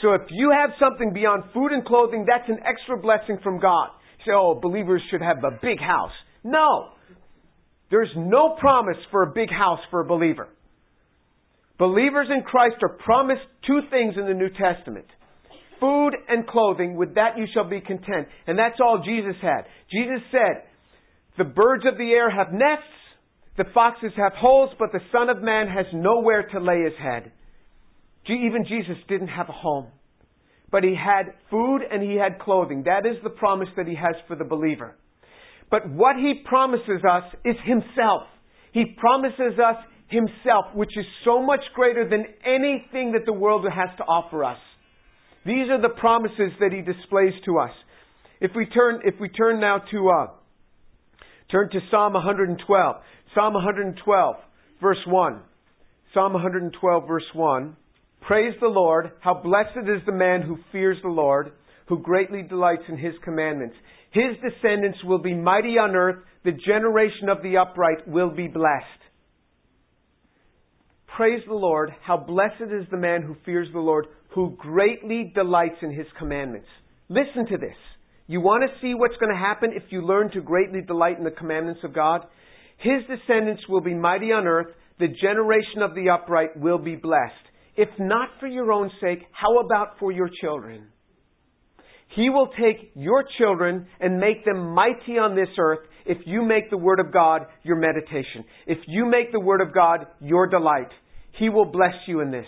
So 0.00 0.14
if 0.14 0.22
you 0.30 0.50
have 0.50 0.70
something 0.80 1.12
beyond 1.12 1.44
food 1.52 1.72
and 1.72 1.84
clothing, 1.84 2.24
that's 2.26 2.48
an 2.48 2.60
extra 2.64 2.96
blessing 2.96 3.38
from 3.42 3.60
God. 3.60 3.90
Say, 4.24 4.32
oh, 4.34 4.58
believers 4.60 5.02
should 5.10 5.22
have 5.22 5.38
a 5.44 5.58
big 5.62 5.78
house. 5.80 6.12
No. 6.44 6.90
There's 7.90 8.12
no 8.16 8.56
promise 8.58 8.98
for 9.10 9.22
a 9.22 9.32
big 9.32 9.50
house 9.50 9.80
for 9.90 10.00
a 10.00 10.04
believer. 10.04 10.48
Believers 11.78 12.28
in 12.30 12.42
Christ 12.42 12.76
are 12.82 12.96
promised 13.04 13.42
two 13.66 13.80
things 13.90 14.14
in 14.18 14.26
the 14.26 14.34
New 14.34 14.50
Testament. 14.50 15.06
Food 15.80 16.10
and 16.28 16.46
clothing, 16.46 16.96
with 16.96 17.14
that 17.14 17.38
you 17.38 17.46
shall 17.54 17.68
be 17.68 17.80
content. 17.80 18.26
And 18.46 18.58
that's 18.58 18.80
all 18.82 19.02
Jesus 19.04 19.36
had. 19.40 19.62
Jesus 19.90 20.20
said, 20.32 20.64
the 21.38 21.44
birds 21.44 21.84
of 21.90 21.96
the 21.96 22.10
air 22.10 22.28
have 22.30 22.52
nests, 22.52 22.82
the 23.56 23.64
foxes 23.72 24.12
have 24.16 24.32
holes, 24.32 24.70
but 24.78 24.90
the 24.92 25.00
Son 25.12 25.30
of 25.30 25.40
Man 25.40 25.68
has 25.68 25.86
nowhere 25.94 26.48
to 26.52 26.58
lay 26.58 26.82
his 26.82 26.98
head. 27.00 27.30
Even 28.28 28.66
Jesus 28.68 28.96
didn't 29.08 29.28
have 29.28 29.48
a 29.48 29.52
home. 29.52 29.86
But 30.70 30.84
he 30.84 30.94
had 30.94 31.32
food 31.50 31.80
and 31.90 32.02
he 32.02 32.16
had 32.16 32.38
clothing. 32.38 32.84
That 32.84 33.06
is 33.06 33.16
the 33.22 33.30
promise 33.30 33.68
that 33.76 33.86
he 33.86 33.94
has 33.94 34.14
for 34.26 34.36
the 34.36 34.44
believer. 34.44 34.96
But 35.70 35.88
what 35.90 36.16
he 36.16 36.42
promises 36.44 37.02
us 37.08 37.24
is 37.44 37.56
himself. 37.64 38.22
He 38.72 38.96
promises 38.98 39.58
us 39.58 39.76
himself, 40.08 40.74
which 40.74 40.96
is 40.96 41.04
so 41.24 41.42
much 41.42 41.60
greater 41.74 42.08
than 42.08 42.24
anything 42.44 43.12
that 43.12 43.26
the 43.26 43.32
world 43.32 43.64
has 43.64 43.96
to 43.98 44.04
offer 44.04 44.44
us. 44.44 44.58
These 45.44 45.68
are 45.70 45.80
the 45.80 45.94
promises 46.00 46.52
that 46.60 46.72
he 46.72 46.80
displays 46.80 47.34
to 47.44 47.58
us. 47.58 47.70
If 48.40 48.52
we 48.54 48.66
turn, 48.66 49.00
if 49.04 49.14
we 49.20 49.28
turn 49.28 49.60
now 49.60 49.78
to, 49.90 50.10
uh, 50.10 50.26
turn 51.50 51.70
to 51.70 51.80
Psalm 51.90 52.14
112. 52.14 52.96
Psalm 53.34 53.54
112, 53.54 54.36
verse 54.80 54.98
1. 55.06 55.40
Psalm 56.14 56.32
112, 56.32 57.08
verse 57.08 57.24
1. 57.34 57.76
Praise 58.28 58.52
the 58.60 58.68
Lord. 58.68 59.12
How 59.20 59.40
blessed 59.42 59.88
is 59.88 60.04
the 60.04 60.12
man 60.12 60.42
who 60.42 60.58
fears 60.70 60.98
the 61.02 61.08
Lord, 61.08 61.52
who 61.86 62.02
greatly 62.02 62.42
delights 62.42 62.82
in 62.86 62.98
his 62.98 63.14
commandments. 63.24 63.74
His 64.12 64.36
descendants 64.42 64.98
will 65.02 65.22
be 65.22 65.32
mighty 65.32 65.78
on 65.78 65.96
earth. 65.96 66.16
The 66.44 66.52
generation 66.52 67.30
of 67.30 67.42
the 67.42 67.56
upright 67.56 68.06
will 68.06 68.28
be 68.28 68.46
blessed. 68.46 68.84
Praise 71.16 71.40
the 71.48 71.54
Lord. 71.54 71.88
How 72.02 72.18
blessed 72.18 72.70
is 72.70 72.86
the 72.90 72.98
man 72.98 73.22
who 73.22 73.34
fears 73.46 73.68
the 73.72 73.78
Lord, 73.78 74.08
who 74.34 74.54
greatly 74.58 75.32
delights 75.34 75.78
in 75.80 75.90
his 75.90 76.06
commandments. 76.18 76.68
Listen 77.08 77.46
to 77.48 77.56
this. 77.56 77.76
You 78.26 78.42
want 78.42 78.62
to 78.62 78.80
see 78.82 78.92
what's 78.92 79.16
going 79.16 79.32
to 79.32 79.38
happen 79.38 79.70
if 79.74 79.84
you 79.88 80.02
learn 80.02 80.30
to 80.32 80.42
greatly 80.42 80.82
delight 80.82 81.16
in 81.16 81.24
the 81.24 81.30
commandments 81.30 81.80
of 81.82 81.94
God? 81.94 82.26
His 82.76 83.00
descendants 83.08 83.62
will 83.70 83.80
be 83.80 83.94
mighty 83.94 84.32
on 84.32 84.46
earth. 84.46 84.74
The 84.98 85.08
generation 85.08 85.80
of 85.80 85.94
the 85.94 86.10
upright 86.10 86.58
will 86.58 86.78
be 86.78 86.94
blessed. 86.94 87.47
If 87.78 87.88
not 88.00 88.30
for 88.40 88.48
your 88.48 88.72
own 88.72 88.90
sake, 89.00 89.20
how 89.30 89.60
about 89.60 90.00
for 90.00 90.10
your 90.10 90.28
children? 90.40 90.88
He 92.16 92.28
will 92.28 92.48
take 92.48 92.90
your 92.96 93.24
children 93.38 93.86
and 94.00 94.18
make 94.18 94.44
them 94.44 94.74
mighty 94.74 95.12
on 95.12 95.36
this 95.36 95.48
earth 95.56 95.86
if 96.04 96.18
you 96.26 96.42
make 96.42 96.70
the 96.70 96.76
Word 96.76 96.98
of 96.98 97.12
God 97.12 97.42
your 97.62 97.76
meditation. 97.76 98.44
If 98.66 98.78
you 98.88 99.06
make 99.06 99.30
the 99.30 99.38
Word 99.38 99.60
of 99.60 99.72
God 99.72 100.08
your 100.20 100.48
delight. 100.48 100.88
He 101.38 101.50
will 101.50 101.66
bless 101.66 101.94
you 102.08 102.20
in 102.20 102.32
this. 102.32 102.46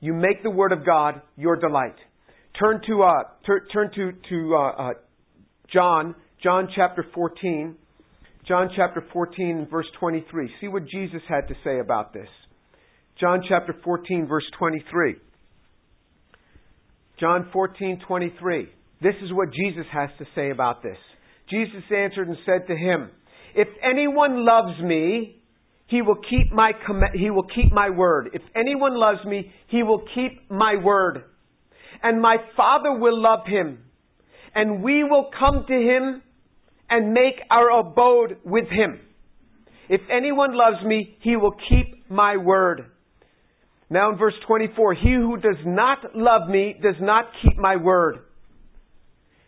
You 0.00 0.14
make 0.14 0.42
the 0.42 0.50
Word 0.50 0.72
of 0.72 0.84
God 0.84 1.22
your 1.36 1.54
delight. 1.54 1.94
Turn 2.58 2.80
to, 2.88 3.02
uh, 3.04 3.22
tur- 3.46 3.66
turn 3.72 3.90
to, 3.94 4.12
to 4.30 4.54
uh, 4.56 4.70
uh, 4.70 4.90
John, 5.72 6.16
John 6.42 6.68
chapter 6.74 7.06
14. 7.14 7.76
John 8.48 8.70
chapter 8.74 9.04
14, 9.12 9.68
verse 9.70 9.86
23. 10.00 10.50
See 10.60 10.66
what 10.66 10.88
Jesus 10.88 11.20
had 11.28 11.46
to 11.46 11.54
say 11.62 11.78
about 11.78 12.12
this. 12.12 12.28
John 13.20 13.42
chapter 13.48 13.74
14, 13.82 14.26
verse 14.26 14.44
23. 14.58 15.14
John 17.18 17.48
14, 17.52 18.02
23. 18.06 18.68
This 19.00 19.14
is 19.22 19.32
what 19.32 19.48
Jesus 19.52 19.86
has 19.90 20.10
to 20.18 20.26
say 20.34 20.50
about 20.50 20.82
this. 20.82 20.98
Jesus 21.50 21.82
answered 21.94 22.28
and 22.28 22.36
said 22.44 22.66
to 22.68 22.76
him, 22.76 23.10
If 23.54 23.68
anyone 23.82 24.44
loves 24.44 24.78
me, 24.82 25.40
he 25.86 26.02
will 26.02 26.16
keep 26.16 26.52
my 26.52 26.72
he 27.14 27.30
will 27.30 27.44
keep 27.54 27.72
my 27.72 27.90
word. 27.90 28.30
If 28.34 28.42
anyone 28.54 28.98
loves 28.98 29.24
me, 29.24 29.52
he 29.68 29.82
will 29.82 30.02
keep 30.14 30.50
my 30.50 30.74
word. 30.82 31.22
And 32.02 32.20
my 32.20 32.36
Father 32.56 32.98
will 32.98 33.20
love 33.20 33.46
him, 33.46 33.78
and 34.54 34.82
we 34.82 35.04
will 35.04 35.30
come 35.38 35.64
to 35.66 35.74
him 35.74 36.22
and 36.90 37.12
make 37.12 37.40
our 37.50 37.80
abode 37.80 38.38
with 38.44 38.68
him. 38.68 39.00
If 39.88 40.00
anyone 40.10 40.54
loves 40.54 40.84
me, 40.84 41.16
he 41.22 41.36
will 41.36 41.54
keep 41.68 42.10
my 42.10 42.36
word. 42.36 42.90
Now 43.88 44.10
in 44.12 44.18
verse 44.18 44.34
24, 44.46 44.94
he 44.94 45.14
who 45.14 45.36
does 45.36 45.62
not 45.64 45.98
love 46.14 46.48
me 46.48 46.74
does 46.82 46.96
not 47.00 47.26
keep 47.42 47.56
my 47.56 47.76
word. 47.76 48.18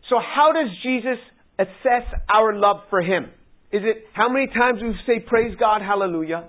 So 0.08 0.16
how 0.18 0.52
does 0.52 0.70
Jesus 0.82 1.18
assess 1.58 2.06
our 2.32 2.54
love 2.56 2.82
for 2.88 3.00
him? 3.00 3.24
Is 3.72 3.82
it 3.84 4.04
how 4.14 4.28
many 4.28 4.46
times 4.46 4.80
we 4.82 4.94
say 5.06 5.20
praise 5.20 5.54
God, 5.58 5.82
hallelujah? 5.82 6.48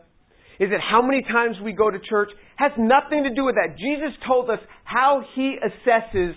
Is 0.59 0.69
it 0.71 0.79
how 0.79 1.01
many 1.01 1.21
times 1.23 1.55
we 1.63 1.73
go 1.73 1.89
to 1.89 1.97
church? 2.09 2.29
Has 2.57 2.71
nothing 2.77 3.23
to 3.23 3.33
do 3.33 3.45
with 3.45 3.55
that. 3.55 3.77
Jesus 3.77 4.15
told 4.27 4.49
us 4.49 4.59
how 4.83 5.21
he 5.35 5.57
assesses 5.57 6.33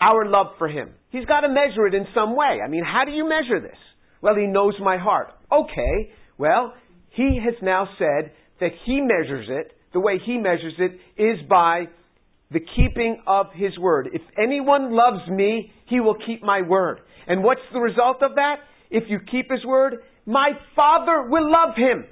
our 0.00 0.26
love 0.26 0.48
for 0.58 0.68
him. 0.68 0.90
He's 1.10 1.24
got 1.24 1.40
to 1.40 1.48
measure 1.48 1.86
it 1.86 1.94
in 1.94 2.06
some 2.14 2.36
way. 2.36 2.58
I 2.64 2.68
mean, 2.68 2.84
how 2.84 3.04
do 3.04 3.12
you 3.12 3.28
measure 3.28 3.60
this? 3.60 3.78
Well, 4.20 4.34
he 4.34 4.46
knows 4.46 4.74
my 4.80 4.98
heart. 4.98 5.28
Okay. 5.50 6.12
Well, 6.38 6.74
he 7.10 7.38
has 7.42 7.54
now 7.62 7.88
said 7.98 8.32
that 8.60 8.70
he 8.84 9.00
measures 9.00 9.46
it 9.48 9.72
the 9.94 10.00
way 10.00 10.18
he 10.24 10.36
measures 10.36 10.74
it 10.78 11.00
is 11.16 11.38
by 11.48 11.84
the 12.50 12.60
keeping 12.60 13.22
of 13.26 13.46
his 13.54 13.78
word. 13.78 14.10
If 14.12 14.22
anyone 14.36 14.92
loves 14.94 15.26
me, 15.30 15.72
he 15.88 16.00
will 16.00 16.16
keep 16.26 16.42
my 16.42 16.60
word. 16.60 17.00
And 17.26 17.42
what's 17.42 17.62
the 17.72 17.80
result 17.80 18.22
of 18.22 18.34
that? 18.34 18.56
If 18.90 19.04
you 19.08 19.18
keep 19.18 19.50
his 19.50 19.64
word, 19.64 19.94
my 20.26 20.50
Father 20.76 21.26
will 21.28 21.50
love 21.50 21.74
him. 21.76 22.04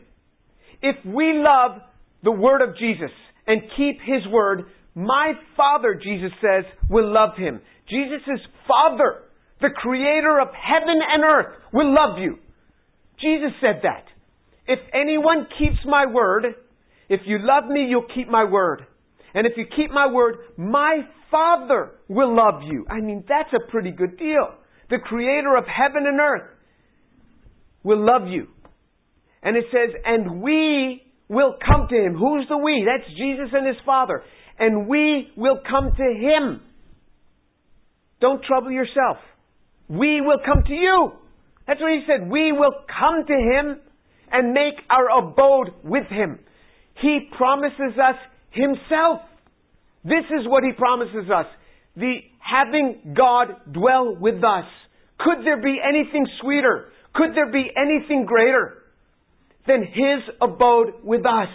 If 0.80 0.96
we 1.04 1.32
love 1.34 1.82
the 2.24 2.32
word 2.32 2.62
of 2.62 2.76
Jesus 2.78 3.10
and 3.46 3.60
keep 3.76 4.00
his 4.00 4.26
word, 4.32 4.64
my 4.94 5.32
Father, 5.56 5.94
Jesus 5.94 6.32
says, 6.40 6.64
will 6.88 7.12
love 7.12 7.36
him. 7.36 7.60
Jesus' 7.88 8.40
Father, 8.66 9.22
the 9.60 9.70
creator 9.74 10.40
of 10.40 10.48
heaven 10.48 10.98
and 11.08 11.22
earth, 11.24 11.56
will 11.72 11.94
love 11.94 12.18
you. 12.18 12.38
Jesus 13.20 13.52
said 13.60 13.82
that. 13.82 14.04
If 14.66 14.78
anyone 14.94 15.46
keeps 15.58 15.78
my 15.84 16.06
word, 16.06 16.46
if 17.12 17.20
you 17.26 17.38
love 17.40 17.68
me, 17.68 17.86
you'll 17.88 18.06
keep 18.14 18.28
my 18.28 18.44
word. 18.44 18.86
And 19.34 19.46
if 19.46 19.52
you 19.56 19.64
keep 19.64 19.90
my 19.90 20.06
word, 20.10 20.36
my 20.56 21.00
Father 21.30 21.92
will 22.08 22.34
love 22.34 22.62
you. 22.64 22.84
I 22.90 23.00
mean, 23.00 23.24
that's 23.28 23.52
a 23.54 23.70
pretty 23.70 23.90
good 23.90 24.18
deal. 24.18 24.54
The 24.90 24.98
creator 24.98 25.56
of 25.56 25.64
heaven 25.64 26.06
and 26.06 26.20
earth 26.20 26.50
will 27.82 28.04
love 28.04 28.28
you. 28.28 28.48
And 29.42 29.56
it 29.56 29.64
says, 29.70 29.94
and 30.04 30.42
we 30.42 31.02
will 31.28 31.54
come 31.66 31.88
to 31.88 31.96
him. 31.96 32.14
Who's 32.14 32.46
the 32.48 32.58
we? 32.58 32.86
That's 32.86 33.08
Jesus 33.16 33.48
and 33.52 33.66
his 33.66 33.76
Father. 33.86 34.22
And 34.58 34.86
we 34.86 35.28
will 35.36 35.58
come 35.68 35.92
to 35.96 36.02
him. 36.02 36.60
Don't 38.20 38.44
trouble 38.44 38.70
yourself. 38.70 39.16
We 39.88 40.20
will 40.20 40.38
come 40.44 40.62
to 40.66 40.74
you. 40.74 41.12
That's 41.66 41.80
what 41.80 41.90
he 41.90 42.02
said. 42.06 42.30
We 42.30 42.52
will 42.52 42.74
come 42.86 43.26
to 43.26 43.32
him 43.32 43.80
and 44.32 44.52
make 44.52 44.74
our 44.90 45.18
abode 45.18 45.74
with 45.84 46.06
Him. 46.08 46.40
He 47.00 47.28
promises 47.36 47.98
us 47.98 48.16
Himself. 48.50 49.20
This 50.04 50.24
is 50.30 50.46
what 50.46 50.64
He 50.64 50.72
promises 50.72 51.30
us. 51.30 51.46
The 51.96 52.16
having 52.38 53.14
God 53.16 53.72
dwell 53.72 54.16
with 54.18 54.42
us. 54.42 54.66
Could 55.18 55.44
there 55.44 55.62
be 55.62 55.78
anything 55.82 56.26
sweeter? 56.40 56.90
Could 57.14 57.30
there 57.34 57.50
be 57.52 57.70
anything 57.76 58.24
greater 58.26 58.82
than 59.66 59.82
His 59.82 60.34
abode 60.40 61.04
with 61.04 61.24
us? 61.26 61.48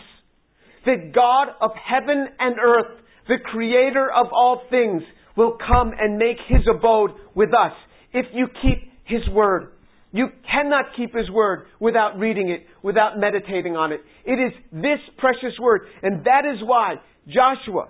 The 0.86 1.12
God 1.13 1.50
of 1.60 1.71
heaven 1.76 2.28
and 2.39 2.56
earth, 2.60 3.02
the 3.28 3.38
creator 3.43 4.10
of 4.10 4.28
all 4.32 4.62
things, 4.69 5.04
will 5.36 5.58
come 5.58 5.91
and 6.00 6.17
make 6.17 6.38
His 6.47 6.62
abode 6.73 7.12
with 7.36 7.50
us 7.50 7.73
if 8.13 8.26
you 8.34 8.47
keep 8.62 8.91
His 9.06 9.28
word. 9.30 9.73
You 10.12 10.28
cannot 10.50 10.86
keep 10.96 11.13
His 11.13 11.30
Word 11.30 11.65
without 11.80 12.17
reading 12.17 12.50
it, 12.50 12.65
without 12.82 13.17
meditating 13.17 13.76
on 13.76 13.91
it. 13.91 14.02
It 14.26 14.39
is 14.39 14.54
this 14.72 15.00
precious 15.17 15.58
Word. 15.60 15.82
And 16.02 16.26
that 16.26 16.43
is 16.46 16.60
why 16.63 16.96
Joshua 17.28 17.89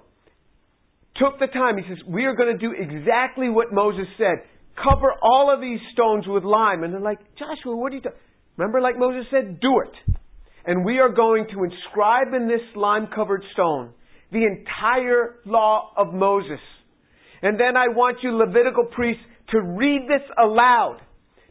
took 1.15 1.39
the 1.39 1.47
time. 1.47 1.77
He 1.77 1.83
says, 1.87 2.03
we 2.07 2.25
are 2.25 2.35
going 2.35 2.57
to 2.57 2.59
do 2.59 2.73
exactly 2.73 3.49
what 3.49 3.71
Moses 3.71 4.07
said. 4.17 4.45
Cover 4.75 5.13
all 5.21 5.53
of 5.53 5.61
these 5.61 5.79
stones 5.93 6.25
with 6.27 6.43
lime. 6.43 6.83
And 6.83 6.93
they're 6.93 7.01
like, 7.01 7.19
Joshua, 7.37 7.75
what 7.75 7.91
are 7.91 7.95
you 7.95 8.01
doing? 8.01 8.15
Remember, 8.57 8.81
like 8.81 8.97
Moses 8.97 9.25
said, 9.31 9.59
do 9.59 9.81
it. 9.81 10.15
And 10.65 10.83
we 10.83 10.99
are 10.99 11.09
going 11.09 11.45
to 11.53 11.63
inscribe 11.63 12.33
in 12.35 12.47
this 12.47 12.61
lime 12.75 13.07
covered 13.13 13.43
stone 13.53 13.93
the 14.31 14.45
entire 14.45 15.35
law 15.45 15.91
of 15.95 16.13
Moses. 16.13 16.59
And 17.41 17.59
then 17.59 17.77
I 17.77 17.87
want 17.87 18.17
you, 18.23 18.35
Levitical 18.35 18.85
priests, 18.85 19.23
to 19.51 19.61
read 19.61 20.07
this 20.09 20.27
aloud 20.37 20.99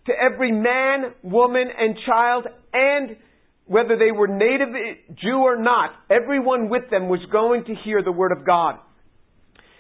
to 0.06 0.12
every 0.12 0.52
man, 0.52 1.14
woman, 1.22 1.68
and 1.76 1.96
child, 2.06 2.46
and 2.72 3.16
whether 3.66 3.96
they 3.98 4.12
were 4.12 4.28
native 4.28 4.68
Jew 5.20 5.38
or 5.38 5.60
not, 5.60 5.90
everyone 6.10 6.68
with 6.68 6.88
them 6.90 7.08
was 7.08 7.20
going 7.32 7.64
to 7.64 7.74
hear 7.84 8.02
the 8.02 8.12
Word 8.12 8.32
of 8.32 8.46
God. 8.46 8.76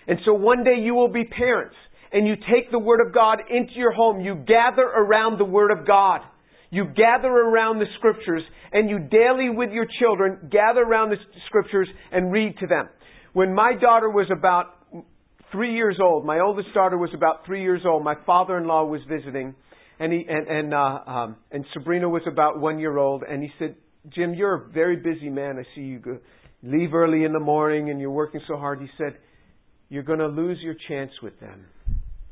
And 0.08 0.18
so 0.24 0.34
one 0.34 0.64
day 0.64 0.76
you 0.80 0.94
will 0.94 1.12
be 1.12 1.24
parents, 1.24 1.76
and 2.12 2.26
you 2.26 2.34
take 2.36 2.70
the 2.70 2.78
Word 2.78 3.00
of 3.06 3.14
God 3.14 3.38
into 3.48 3.74
your 3.74 3.92
home. 3.92 4.20
You 4.20 4.34
gather 4.34 4.82
around 4.82 5.38
the 5.38 5.44
Word 5.44 5.70
of 5.70 5.86
God. 5.86 6.20
You 6.70 6.86
gather 6.86 7.28
around 7.28 7.78
the 7.78 7.86
Scriptures, 7.98 8.42
and 8.72 8.90
you 8.90 8.98
daily 8.98 9.50
with 9.50 9.70
your 9.70 9.86
children 10.00 10.48
gather 10.50 10.82
around 10.82 11.10
the 11.10 11.16
Scriptures 11.46 11.88
and 12.10 12.32
read 12.32 12.56
to 12.58 12.66
them. 12.66 12.88
When 13.32 13.54
my 13.54 13.74
daughter 13.80 14.10
was 14.10 14.26
about 14.36 14.66
three 15.52 15.74
years 15.74 15.98
old, 16.02 16.26
my 16.26 16.40
oldest 16.40 16.74
daughter 16.74 16.98
was 16.98 17.10
about 17.14 17.46
three 17.46 17.62
years 17.62 17.82
old, 17.86 18.02
my 18.02 18.14
father-in-law 18.26 18.86
was 18.86 19.00
visiting, 19.08 19.54
and 19.98 20.12
he 20.12 20.24
and 20.28 20.46
and 20.48 20.74
uh, 20.74 21.00
um, 21.06 21.36
and 21.50 21.64
Sabrina 21.72 22.08
was 22.08 22.22
about 22.30 22.60
one 22.60 22.78
year 22.78 22.96
old, 22.98 23.22
and 23.22 23.42
he 23.42 23.50
said, 23.58 23.76
"Jim, 24.14 24.34
you're 24.34 24.54
a 24.54 24.68
very 24.70 24.96
busy 24.96 25.30
man. 25.30 25.58
I 25.58 25.64
see 25.74 25.82
you 25.82 25.98
go, 25.98 26.18
leave 26.62 26.94
early 26.94 27.24
in 27.24 27.32
the 27.32 27.40
morning, 27.40 27.90
and 27.90 28.00
you're 28.00 28.10
working 28.10 28.40
so 28.46 28.56
hard." 28.56 28.80
He 28.80 28.88
said, 28.98 29.16
"You're 29.88 30.02
going 30.02 30.18
to 30.18 30.28
lose 30.28 30.58
your 30.60 30.76
chance 30.88 31.12
with 31.22 31.38
them. 31.40 31.66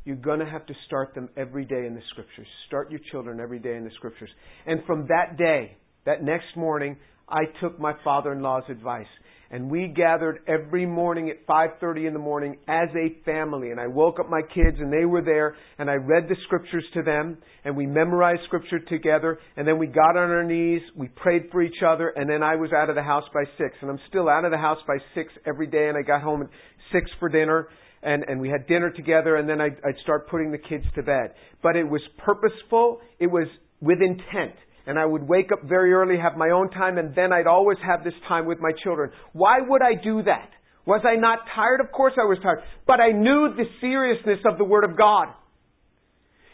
You're 0.05 0.16
going 0.16 0.40
to 0.40 0.46
have 0.46 0.66
to 0.66 0.74
start 0.87 1.14
them 1.14 1.31
every 1.37 1.64
day 1.64 1.87
in 1.87 1.94
the 1.94 2.03
scriptures. 2.11 2.46
Start 2.66 2.90
your 2.90 3.00
children 3.11 3.40
every 3.40 3.59
day 3.59 3.77
in 3.77 3.85
the 3.85 3.92
scriptures." 3.96 4.31
And 4.66 4.85
from 4.87 5.07
that 5.09 5.38
day, 5.38 5.77
that 6.05 6.22
next 6.22 6.57
morning, 6.57 6.96
I 7.29 7.44
took 7.61 7.81
my 7.81 7.94
father-in-law's 8.05 8.64
advice 8.68 9.07
and 9.50 9.70
we 9.70 9.88
gathered 9.88 10.40
every 10.46 10.87
morning 10.87 11.30
at 11.30 11.46
5:30 11.46 12.07
in 12.07 12.12
the 12.12 12.18
morning 12.18 12.57
as 12.68 12.88
a 12.94 13.11
family. 13.24 13.70
And 13.70 13.80
I 13.80 13.87
woke 13.87 14.18
up 14.18 14.28
my 14.28 14.42
kids 14.42 14.78
and 14.78 14.92
they 14.92 15.04
were 15.04 15.22
there 15.22 15.57
and 15.78 15.90
I 15.90 15.94
read 15.94 16.28
the 16.28 16.37
scriptures 16.44 16.85
to 16.94 17.02
them 17.02 17.38
and 17.64 17.76
we 17.76 17.87
memorized 17.87 18.42
scripture 18.44 18.78
together 18.78 19.38
and 19.57 19.66
then 19.66 19.78
we 19.78 19.87
got 19.87 20.16
on 20.16 20.30
our 20.30 20.44
knees 20.44 20.83
we 20.96 21.09
prayed 21.09 21.50
for 21.50 21.62
each 21.62 21.83
other 21.87 22.09
and 22.09 22.28
then 22.28 22.42
I 22.42 22.57
was 22.57 22.72
out 22.72 22.88
of 22.88 22.94
the 22.94 23.02
house 23.02 23.24
by 23.33 23.44
6 23.59 23.76
and 23.80 23.90
I'm 23.90 24.00
still 24.09 24.28
out 24.28 24.44
of 24.44 24.50
the 24.50 24.59
house 24.59 24.78
by 24.87 24.96
6 25.14 25.33
every 25.46 25.66
day 25.66 25.88
and 25.88 25.96
I 25.96 26.02
got 26.02 26.22
home 26.22 26.42
at 26.42 26.48
6 26.92 27.11
for 27.18 27.28
dinner 27.28 27.68
and, 28.02 28.24
and 28.28 28.40
we 28.40 28.48
had 28.48 28.66
dinner 28.66 28.90
together 28.90 29.37
and 29.37 29.48
then 29.48 29.61
I'd, 29.61 29.76
I'd 29.87 29.98
start 30.02 30.28
putting 30.28 30.52
the 30.52 30.59
kids 30.59 30.85
to 30.94 31.02
bed. 31.02 31.35
But 31.62 31.76
it 31.76 31.85
was 31.85 32.02
purposeful 32.18 33.00
it 33.18 33.28
was 33.28 33.48
with 33.80 33.98
intent 34.00 34.54
and 34.87 34.99
I 34.99 35.07
would 35.07 35.27
wake 35.27 35.51
up 35.53 35.62
very 35.64 35.92
early, 35.92 36.16
have 36.18 36.37
my 36.37 36.51
own 36.51 36.70
time, 36.70 36.99
and 36.99 37.14
then 37.14 37.33
I'd 37.33 37.47
always 37.47 37.79
have 37.85 38.05
this 38.05 38.14
time 38.29 38.47
with 38.47 38.59
my 38.61 38.73
children. 38.83 39.11
Why 39.33 39.59
would 39.61 39.83
I 39.83 39.94
do 40.03 40.23
that? 40.25 40.51
Was 40.87 41.01
I 41.05 41.16
not 41.16 41.40
tired? 41.55 41.81
Of 41.81 41.90
course 41.92 42.12
I 42.20 42.25
was 42.25 42.38
tired. 42.42 42.61
But 42.87 43.01
I 43.01 43.12
knew 43.12 43.55
the 43.57 43.64
seriousness 43.81 44.40
of 44.44 44.59
the 44.59 44.64
Word 44.64 44.85
of 44.85 44.97
God. 44.99 45.29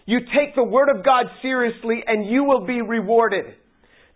You 0.06 0.20
take 0.20 0.54
the 0.54 0.64
Word 0.64 0.88
of 0.88 1.04
God 1.04 1.26
seriously 1.42 2.02
and 2.06 2.30
you 2.30 2.44
will 2.44 2.66
be 2.66 2.80
rewarded. 2.80 3.46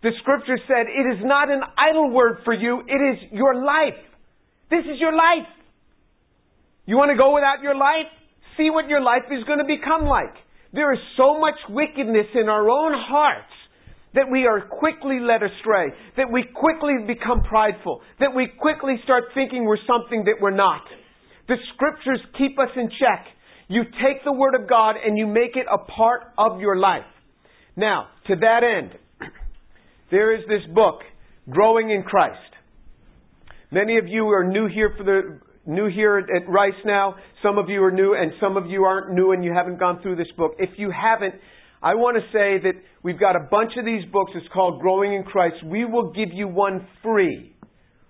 The 0.03 0.11
scripture 0.21 0.57
said, 0.67 0.87
it 0.87 1.17
is 1.17 1.23
not 1.23 1.49
an 1.49 1.61
idle 1.77 2.11
word 2.11 2.39
for 2.45 2.53
you, 2.53 2.81
it 2.87 3.01
is 3.01 3.31
your 3.31 3.55
life. 3.55 3.97
This 4.69 4.85
is 4.85 4.99
your 4.99 5.13
life. 5.13 5.49
You 6.85 6.95
want 6.95 7.11
to 7.11 7.17
go 7.17 7.33
without 7.33 7.63
your 7.63 7.75
life? 7.75 8.07
See 8.57 8.69
what 8.69 8.87
your 8.87 9.01
life 9.01 9.25
is 9.31 9.43
going 9.45 9.59
to 9.59 9.65
become 9.65 10.05
like. 10.05 10.35
There 10.73 10.93
is 10.93 10.99
so 11.17 11.39
much 11.39 11.55
wickedness 11.69 12.27
in 12.35 12.49
our 12.49 12.69
own 12.69 12.93
hearts 12.93 13.51
that 14.15 14.31
we 14.31 14.47
are 14.47 14.61
quickly 14.61 15.19
led 15.19 15.43
astray, 15.43 15.91
that 16.17 16.31
we 16.31 16.43
quickly 16.55 16.93
become 17.05 17.43
prideful, 17.43 18.01
that 18.19 18.33
we 18.33 18.47
quickly 18.59 18.95
start 19.03 19.25
thinking 19.33 19.65
we're 19.65 19.77
something 19.85 20.23
that 20.25 20.35
we're 20.41 20.55
not. 20.55 20.81
The 21.47 21.55
scriptures 21.73 22.19
keep 22.37 22.57
us 22.57 22.69
in 22.75 22.89
check. 22.99 23.25
You 23.67 23.83
take 23.83 24.23
the 24.23 24.31
Word 24.31 24.55
of 24.55 24.69
God 24.69 24.95
and 25.03 25.17
you 25.17 25.27
make 25.27 25.55
it 25.55 25.65
a 25.71 25.77
part 25.77 26.21
of 26.37 26.59
your 26.59 26.77
life. 26.77 27.05
Now, 27.75 28.07
to 28.27 28.35
that 28.35 28.61
end, 28.63 28.97
there 30.11 30.35
is 30.35 30.41
this 30.47 30.73
book, 30.73 31.01
Growing 31.49 31.91
in 31.91 32.03
Christ. 32.03 32.39
Many 33.71 33.97
of 33.97 34.07
you 34.07 34.27
are 34.29 34.43
new 34.43 34.67
here 34.67 34.93
for 34.97 35.03
the 35.03 35.39
new 35.67 35.87
here 35.87 36.17
at 36.17 36.49
Rice 36.49 36.73
now. 36.85 37.15
Some 37.43 37.57
of 37.57 37.69
you 37.69 37.83
are 37.83 37.91
new 37.91 38.15
and 38.15 38.31
some 38.39 38.57
of 38.57 38.67
you 38.67 38.83
aren't 38.83 39.13
new 39.13 39.31
and 39.31 39.43
you 39.43 39.53
haven't 39.53 39.79
gone 39.79 40.01
through 40.01 40.15
this 40.15 40.31
book. 40.37 40.53
If 40.57 40.71
you 40.77 40.91
haven't, 40.91 41.35
I 41.81 41.95
want 41.95 42.17
to 42.17 42.23
say 42.31 42.61
that 42.63 42.73
we've 43.03 43.19
got 43.19 43.35
a 43.35 43.47
bunch 43.51 43.73
of 43.77 43.85
these 43.85 44.03
books. 44.11 44.31
It's 44.35 44.47
called 44.53 44.81
Growing 44.81 45.13
in 45.13 45.23
Christ. 45.23 45.57
We 45.65 45.85
will 45.85 46.11
give 46.11 46.29
you 46.31 46.47
one 46.47 46.87
free. 47.03 47.55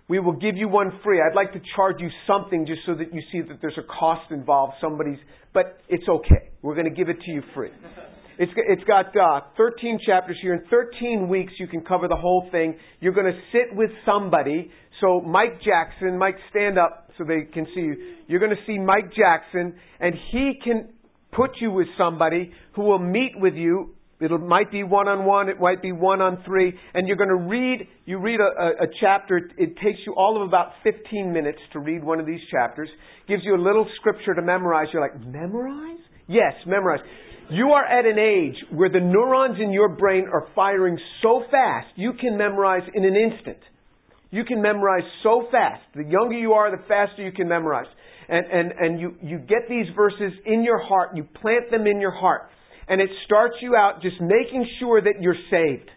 We 0.08 0.20
will 0.20 0.34
give 0.34 0.56
you 0.56 0.68
one 0.68 1.00
free. 1.04 1.20
I'd 1.20 1.36
like 1.36 1.52
to 1.54 1.62
charge 1.76 1.96
you 2.00 2.10
something 2.28 2.68
just 2.68 2.82
so 2.86 2.94
that 2.94 3.14
you 3.14 3.22
see 3.32 3.42
that 3.48 3.58
there's 3.62 3.78
a 3.78 4.00
cost 4.00 4.32
involved. 4.32 4.74
Somebody's, 4.80 5.18
but 5.54 5.80
it's 5.90 6.08
okay. 6.08 6.52
We're 6.62 6.76
going 6.76 6.90
to 6.90 6.96
give 6.96 7.10
it 7.10 7.18
to 7.26 7.32
you 7.32 7.42
free. 7.56 7.72
It's, 8.38 8.52
it's 8.56 8.84
got 8.84 9.08
uh, 9.16 9.42
13 9.58 10.00
chapters 10.06 10.38
here. 10.42 10.54
In 10.54 10.64
13 10.70 11.28
weeks, 11.28 11.54
you 11.58 11.68
can 11.68 11.82
cover 11.82 12.08
the 12.08 12.18
whole 12.18 12.48
thing. 12.52 12.76
You're 13.00 13.14
going 13.14 13.32
to 13.32 13.40
sit 13.52 13.76
with 13.76 13.90
somebody. 14.06 14.70
So 15.02 15.22
Mike 15.22 15.62
Jackson, 15.64 16.18
Mike, 16.18 16.36
stand 16.52 16.78
up 16.78 17.10
so 17.18 17.24
they 17.24 17.50
can 17.52 17.66
see 17.74 17.82
you. 17.82 18.16
You're 18.28 18.40
going 18.40 18.56
to 18.56 18.62
see 18.68 18.78
Mike 18.78 19.12
Jackson, 19.16 19.76
and 20.00 20.14
he 20.32 20.54
can 20.64 20.90
put 21.36 21.52
you 21.60 21.72
with 21.72 21.88
somebody 21.98 22.52
who 22.76 22.84
will 22.84 23.00
meet 23.00 23.34
with 23.36 23.56
you. 23.56 23.96
It 24.20 24.32
might 24.32 24.72
be 24.72 24.84
one 24.84 25.10
on 25.10 25.26
one, 25.26 25.50
it 25.50 25.60
might 25.60 25.82
be 25.82 25.92
one 25.92 26.22
on 26.22 26.42
three, 26.46 26.74
and 26.94 27.06
you're 27.06 27.18
going 27.18 27.30
to 27.30 27.36
read, 27.36 27.86
you 28.06 28.18
read 28.18 28.40
a, 28.40 28.84
a, 28.84 28.88
chapter, 29.02 29.38
it 29.58 29.76
takes 29.76 30.00
you 30.06 30.16
all 30.16 30.42
of 30.42 30.48
about 30.48 30.72
15 30.84 31.34
minutes 31.34 31.60
to 31.74 31.80
read 31.80 32.02
one 32.02 32.22
of 32.22 32.26
these 32.26 32.40
chapters, 32.50 32.88
gives 33.28 33.44
you 33.44 33.56
a 33.56 33.62
little 33.62 33.86
scripture 34.00 34.34
to 34.34 34.42
memorize. 34.42 34.88
You're 34.94 35.02
like, 35.02 35.20
memorize? 35.20 36.00
Yes, 36.28 36.54
memorize. 36.66 37.02
You 37.52 37.72
are 37.72 37.86
at 37.86 38.06
an 38.06 38.18
age 38.18 38.56
where 38.72 38.90
the 38.90 39.02
neurons 39.02 39.58
in 39.62 39.72
your 39.72 39.90
brain 39.90 40.28
are 40.32 40.48
firing 40.56 40.98
so 41.22 41.44
fast, 41.52 41.88
you 41.96 42.14
can 42.14 42.38
memorize 42.38 42.84
in 42.94 43.04
an 43.04 43.16
instant. 43.16 43.60
You 44.32 44.46
can 44.46 44.62
memorize 44.62 45.04
so 45.24 45.48
fast. 45.52 45.84
The 45.94 46.04
younger 46.04 46.38
you 46.38 46.54
are, 46.54 46.72
the 46.72 46.84
faster 46.88 47.22
you 47.22 47.34
can 47.34 47.50
memorize 47.50 47.88
and, 48.30 48.46
and, 48.48 48.72
and 48.72 49.00
you, 49.00 49.16
you 49.22 49.38
get 49.40 49.70
these 49.70 49.86
verses 49.96 50.34
in 50.46 50.64
your 50.64 50.82
heart, 50.84 51.16
you 51.16 51.24
plant 51.42 51.72
them 51.72 51.88
in 51.88 52.00
your 52.00 52.12
heart, 52.12 52.50
and 52.88 53.02
it 53.02 53.10
starts 53.26 53.56
you 53.62 53.76
out 53.76 54.02
just 54.02 54.20
making 54.22 54.66
sure 54.80 55.02
that 55.02 55.22
you're 55.22 55.38
saved. 55.50 55.90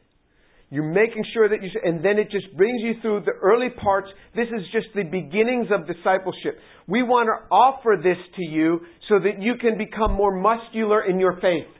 You're 0.70 0.92
making 0.92 1.24
sure 1.32 1.48
that 1.48 1.62
you, 1.62 1.70
and 1.82 2.04
then 2.04 2.18
it 2.18 2.30
just 2.30 2.54
brings 2.54 2.82
you 2.82 3.00
through 3.00 3.22
the 3.24 3.32
early 3.40 3.70
parts. 3.70 4.08
This 4.36 4.48
is 4.48 4.64
just 4.70 4.88
the 4.94 5.02
beginnings 5.02 5.68
of 5.72 5.86
discipleship. 5.86 6.58
We 6.86 7.02
want 7.02 7.28
to 7.28 7.54
offer 7.54 7.96
this 7.96 8.18
to 8.36 8.42
you 8.42 8.80
so 9.08 9.18
that 9.18 9.40
you 9.40 9.54
can 9.58 9.78
become 9.78 10.12
more 10.12 10.38
muscular 10.38 11.08
in 11.08 11.18
your 11.18 11.40
faith. 11.40 11.72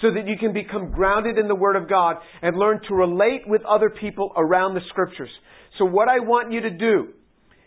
So 0.00 0.08
that 0.14 0.26
you 0.26 0.36
can 0.40 0.54
become 0.54 0.90
grounded 0.90 1.36
in 1.36 1.48
the 1.48 1.54
Word 1.54 1.76
of 1.76 1.86
God 1.86 2.16
and 2.40 2.56
learn 2.56 2.80
to 2.88 2.94
relate 2.94 3.42
with 3.46 3.60
other 3.66 3.90
people 3.90 4.32
around 4.34 4.72
the 4.72 4.80
Scriptures. 4.88 5.28
So 5.78 5.84
what 5.84 6.08
I 6.08 6.20
want 6.20 6.50
you 6.50 6.62
to 6.62 6.70
do 6.70 7.08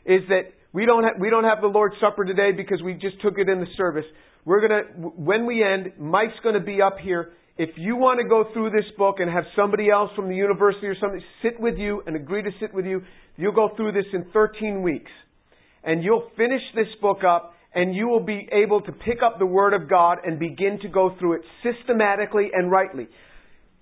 is 0.07 0.21
that 0.29 0.49
we 0.73 0.85
don't 0.85 1.03
have, 1.03 1.13
we 1.19 1.29
don't 1.29 1.43
have 1.43 1.61
the 1.61 1.67
Lord's 1.67 1.95
Supper 2.01 2.25
today 2.25 2.51
because 2.51 2.81
we 2.83 2.93
just 2.93 3.21
took 3.21 3.37
it 3.37 3.47
in 3.47 3.59
the 3.59 3.67
service. 3.77 4.05
We're 4.43 4.67
gonna, 4.67 4.81
when 4.97 5.45
we 5.45 5.63
end, 5.63 5.93
Mike's 5.99 6.33
gonna 6.43 6.59
be 6.59 6.81
up 6.81 6.97
here. 7.01 7.33
If 7.55 7.69
you 7.77 7.95
want 7.95 8.19
to 8.19 8.27
go 8.27 8.51
through 8.51 8.71
this 8.71 8.89
book 8.97 9.17
and 9.19 9.29
have 9.29 9.43
somebody 9.55 9.91
else 9.91 10.09
from 10.15 10.27
the 10.27 10.35
university 10.35 10.87
or 10.87 10.95
something 10.99 11.21
sit 11.43 11.59
with 11.59 11.77
you 11.77 12.01
and 12.07 12.15
agree 12.15 12.41
to 12.41 12.49
sit 12.59 12.73
with 12.73 12.85
you, 12.85 13.03
you'll 13.37 13.53
go 13.53 13.69
through 13.77 13.91
this 13.91 14.05
in 14.11 14.25
13 14.33 14.81
weeks. 14.81 15.11
And 15.83 16.03
you'll 16.03 16.31
finish 16.35 16.61
this 16.73 16.87
book 16.99 17.19
up 17.23 17.53
and 17.75 17.95
you 17.95 18.07
will 18.07 18.23
be 18.23 18.47
able 18.51 18.81
to 18.81 18.91
pick 18.91 19.19
up 19.23 19.37
the 19.37 19.45
Word 19.45 19.73
of 19.73 19.87
God 19.87 20.17
and 20.25 20.39
begin 20.39 20.79
to 20.81 20.87
go 20.87 21.15
through 21.19 21.33
it 21.33 21.41
systematically 21.61 22.49
and 22.53 22.71
rightly. 22.71 23.07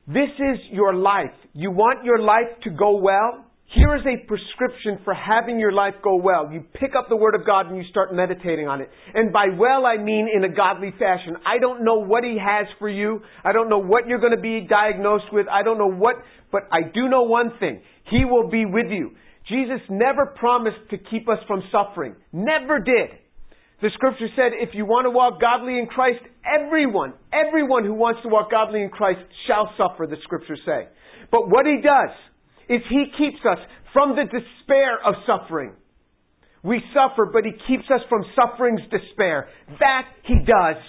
This 0.08 0.30
is 0.38 0.58
your 0.72 0.94
life. 0.94 1.32
You 1.54 1.72
want 1.72 2.04
your 2.04 2.20
life 2.20 2.60
to 2.64 2.70
go 2.70 2.98
well? 2.98 3.46
Here 3.74 3.96
is 3.96 4.02
a 4.04 4.28
prescription 4.28 5.00
for 5.06 5.14
having 5.14 5.58
your 5.58 5.72
life 5.72 5.94
go 6.04 6.18
well. 6.18 6.52
You 6.52 6.66
pick 6.74 6.92
up 6.98 7.08
the 7.08 7.16
Word 7.16 7.36
of 7.36 7.46
God 7.46 7.68
and 7.68 7.78
you 7.78 7.84
start 7.90 8.14
meditating 8.14 8.68
on 8.68 8.82
it. 8.82 8.90
And 9.14 9.32
by 9.32 9.48
well, 9.58 9.86
I 9.86 9.96
mean 9.96 10.28
in 10.34 10.44
a 10.44 10.54
godly 10.54 10.92
fashion. 11.00 11.38
I 11.46 11.58
don't 11.58 11.86
know 11.86 12.04
what 12.04 12.26
He 12.26 12.38
has 12.38 12.68
for 12.80 12.90
you. 12.90 13.22
I 13.46 13.54
don't 13.54 13.70
know 13.70 13.82
what 13.82 14.08
you're 14.08 14.20
going 14.20 14.36
to 14.36 14.42
be 14.42 14.68
diagnosed 14.68 15.32
with. 15.32 15.48
I 15.48 15.64
don't 15.64 15.78
know 15.78 15.92
what, 15.92 16.16
but 16.52 16.64
I 16.70 16.82
do 16.94 17.08
know 17.08 17.24
one 17.24 17.54
thing. 17.62 17.82
He 18.10 18.26
will 18.26 18.50
be 18.50 18.66
with 18.66 18.88
you. 18.90 19.12
Jesus 19.48 19.80
never 19.90 20.26
promised 20.38 20.90
to 20.90 20.98
keep 20.98 21.30
us 21.30 21.40
from 21.48 21.64
suffering. 21.72 22.16
Never 22.34 22.80
did. 22.80 23.10
The 23.82 23.90
scripture 23.94 24.28
said, 24.36 24.52
if 24.54 24.76
you 24.76 24.86
want 24.86 25.06
to 25.06 25.12
walk 25.12 25.40
godly 25.40 25.80
in 25.80 25.88
Christ, 25.88 26.20
everyone, 26.46 27.14
everyone 27.32 27.86
who 27.86 27.94
wants 27.94 28.22
to 28.24 28.30
walk 28.30 28.52
godly 28.52 28.84
in 28.84 28.90
Christ 28.90 29.22
shall 29.48 29.72
suffer, 29.78 30.08
the 30.08 30.18
scriptures 30.24 30.60
say. 30.66 30.88
But 31.32 31.50
what 31.50 31.66
He 31.66 31.82
does, 31.82 32.14
is 32.72 32.82
He 32.90 33.06
keeps 33.18 33.44
us 33.46 33.60
from 33.94 34.16
the 34.16 34.24
despair 34.24 34.98
of 35.06 35.16
suffering. 35.28 35.74
We 36.64 36.82
suffer, 36.94 37.30
but 37.32 37.44
He 37.44 37.52
keeps 37.68 37.90
us 37.92 38.02
from 38.08 38.24
suffering's 38.36 38.82
despair. 38.90 39.50
That 39.80 40.08
He 40.24 40.36
does. 40.46 40.82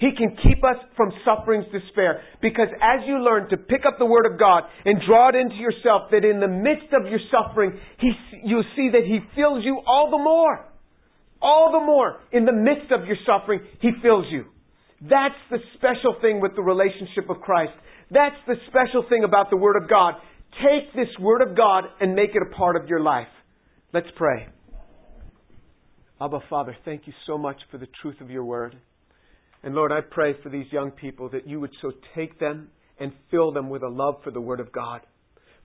He 0.00 0.12
can 0.16 0.34
keep 0.42 0.64
us 0.64 0.80
from 0.96 1.12
suffering's 1.26 1.66
despair. 1.70 2.22
Because 2.40 2.68
as 2.80 3.04
you 3.06 3.18
learn 3.20 3.50
to 3.50 3.58
pick 3.58 3.84
up 3.86 3.98
the 3.98 4.06
Word 4.06 4.24
of 4.24 4.38
God 4.38 4.64
and 4.86 4.98
draw 5.06 5.28
it 5.28 5.34
into 5.34 5.56
yourself, 5.56 6.10
that 6.10 6.24
in 6.24 6.40
the 6.40 6.48
midst 6.48 6.88
of 6.96 7.06
your 7.06 7.20
suffering, 7.28 7.78
he, 7.98 8.12
you'll 8.42 8.64
see 8.74 8.88
that 8.92 9.04
He 9.04 9.20
fills 9.36 9.62
you 9.62 9.78
all 9.86 10.10
the 10.10 10.18
more. 10.18 10.64
All 11.42 11.70
the 11.72 11.84
more. 11.84 12.20
In 12.32 12.46
the 12.46 12.52
midst 12.52 12.90
of 12.92 13.06
your 13.06 13.16
suffering, 13.26 13.60
He 13.82 13.90
fills 14.02 14.24
you. 14.30 14.46
That's 15.02 15.36
the 15.50 15.58
special 15.76 16.16
thing 16.22 16.40
with 16.40 16.56
the 16.56 16.62
relationship 16.62 17.28
of 17.28 17.40
Christ. 17.40 17.72
That's 18.10 18.36
the 18.46 18.56
special 18.68 19.04
thing 19.08 19.24
about 19.24 19.50
the 19.50 19.56
Word 19.56 19.76
of 19.76 19.88
God. 19.88 20.14
Take 20.54 20.92
this 20.94 21.08
Word 21.18 21.42
of 21.42 21.56
God 21.56 21.84
and 22.00 22.14
make 22.14 22.30
it 22.34 22.42
a 22.42 22.54
part 22.54 22.76
of 22.76 22.88
your 22.88 23.00
life. 23.00 23.28
Let's 23.92 24.08
pray. 24.16 24.48
Abba, 26.20 26.40
Father, 26.50 26.76
thank 26.84 27.06
you 27.06 27.12
so 27.26 27.38
much 27.38 27.56
for 27.70 27.78
the 27.78 27.88
truth 28.02 28.20
of 28.20 28.30
your 28.30 28.44
Word. 28.44 28.76
And 29.62 29.74
Lord, 29.74 29.92
I 29.92 30.00
pray 30.00 30.34
for 30.42 30.48
these 30.48 30.66
young 30.70 30.90
people 30.90 31.28
that 31.30 31.46
you 31.46 31.60
would 31.60 31.72
so 31.80 31.92
take 32.14 32.38
them 32.38 32.68
and 32.98 33.12
fill 33.30 33.52
them 33.52 33.70
with 33.70 33.82
a 33.82 33.88
love 33.88 34.16
for 34.22 34.30
the 34.30 34.40
Word 34.40 34.60
of 34.60 34.72
God. 34.72 35.00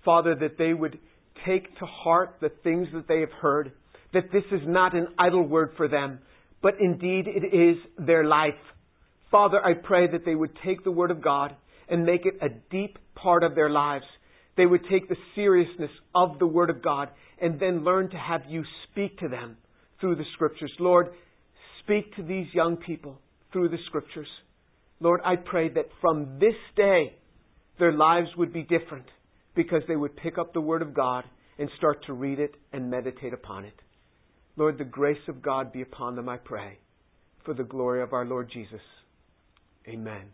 Father, 0.04 0.36
that 0.36 0.58
they 0.58 0.74
would 0.74 1.00
take 1.46 1.78
to 1.80 1.86
heart 1.86 2.38
the 2.40 2.52
things 2.64 2.88
that 2.94 3.08
they 3.08 3.20
have 3.20 3.32
heard, 3.42 3.74
that 4.14 4.32
this 4.32 4.44
is 4.52 4.62
not 4.66 4.96
an 4.96 5.08
idle 5.20 5.46
word 5.46 5.72
for 5.76 5.88
them, 5.88 6.20
but 6.62 6.76
indeed 6.80 7.28
it 7.28 7.54
is 7.54 7.78
their 7.98 8.24
life. 8.24 8.54
Father, 9.32 9.60
I 9.64 9.74
pray 9.74 10.08
that 10.08 10.26
they 10.26 10.36
would 10.36 10.58
take 10.64 10.84
the 10.84 10.92
Word 10.92 11.12
of 11.12 11.22
God 11.22 11.56
and 11.90 12.06
make 12.06 12.26
it 12.26 12.36
a 12.42 12.50
deep 12.72 12.98
part 13.16 13.44
of 13.44 13.56
their 13.56 13.70
lives 13.70 14.06
they 14.58 14.66
would 14.66 14.86
take 14.90 15.10
the 15.10 15.18
seriousness 15.36 15.92
of 16.14 16.40
the 16.40 16.48
Word 16.48 16.70
of 16.70 16.82
God 16.82 17.10
and 17.42 17.60
then 17.60 17.84
learn 17.84 18.10
to 18.10 18.18
have 18.18 18.42
you 18.48 18.64
speak 18.90 19.18
to 19.20 19.28
them 19.28 19.58
through 20.00 20.16
the 20.16 20.26
Scriptures. 20.34 20.72
Lord, 20.80 21.10
speak 21.84 22.16
to 22.16 22.24
these 22.24 22.48
young 22.54 22.78
people 22.78 23.20
through 23.52 23.70
the 23.70 23.78
Scriptures. 23.88 24.28
Lord, 25.00 25.22
I 25.26 25.36
pray 25.36 25.70
that 25.70 25.90
from 26.02 26.40
this 26.40 26.56
day 26.76 27.14
their 27.80 27.92
lives 27.92 28.30
would 28.38 28.54
be 28.54 28.64
different 28.64 29.06
because 29.56 29.82
they 29.88 29.96
would 29.96 30.16
pick 30.16 30.38
up 30.38 30.54
the 30.54 30.62
Word 30.62 30.82
of 30.82 30.94
God 30.94 31.26
and 31.58 31.70
start 31.78 32.06
to 32.06 32.14
read 32.14 32.40
it 32.40 32.56
and 32.74 32.90
meditate 32.90 33.34
upon 33.34 33.66
it. 33.66 33.80
Lord, 34.58 34.78
the 34.78 34.86
grace 34.86 35.18
of 35.28 35.42
God 35.42 35.74
be 35.74 35.82
upon 35.82 36.16
them, 36.16 36.30
I 36.30 36.38
pray, 36.38 36.80
for 37.44 37.54
the 37.54 37.64
glory 37.64 38.02
of 38.02 38.14
our 38.14 38.26
Lord 38.26 38.50
Jesus. 38.52 38.82
Amen. 39.88 40.32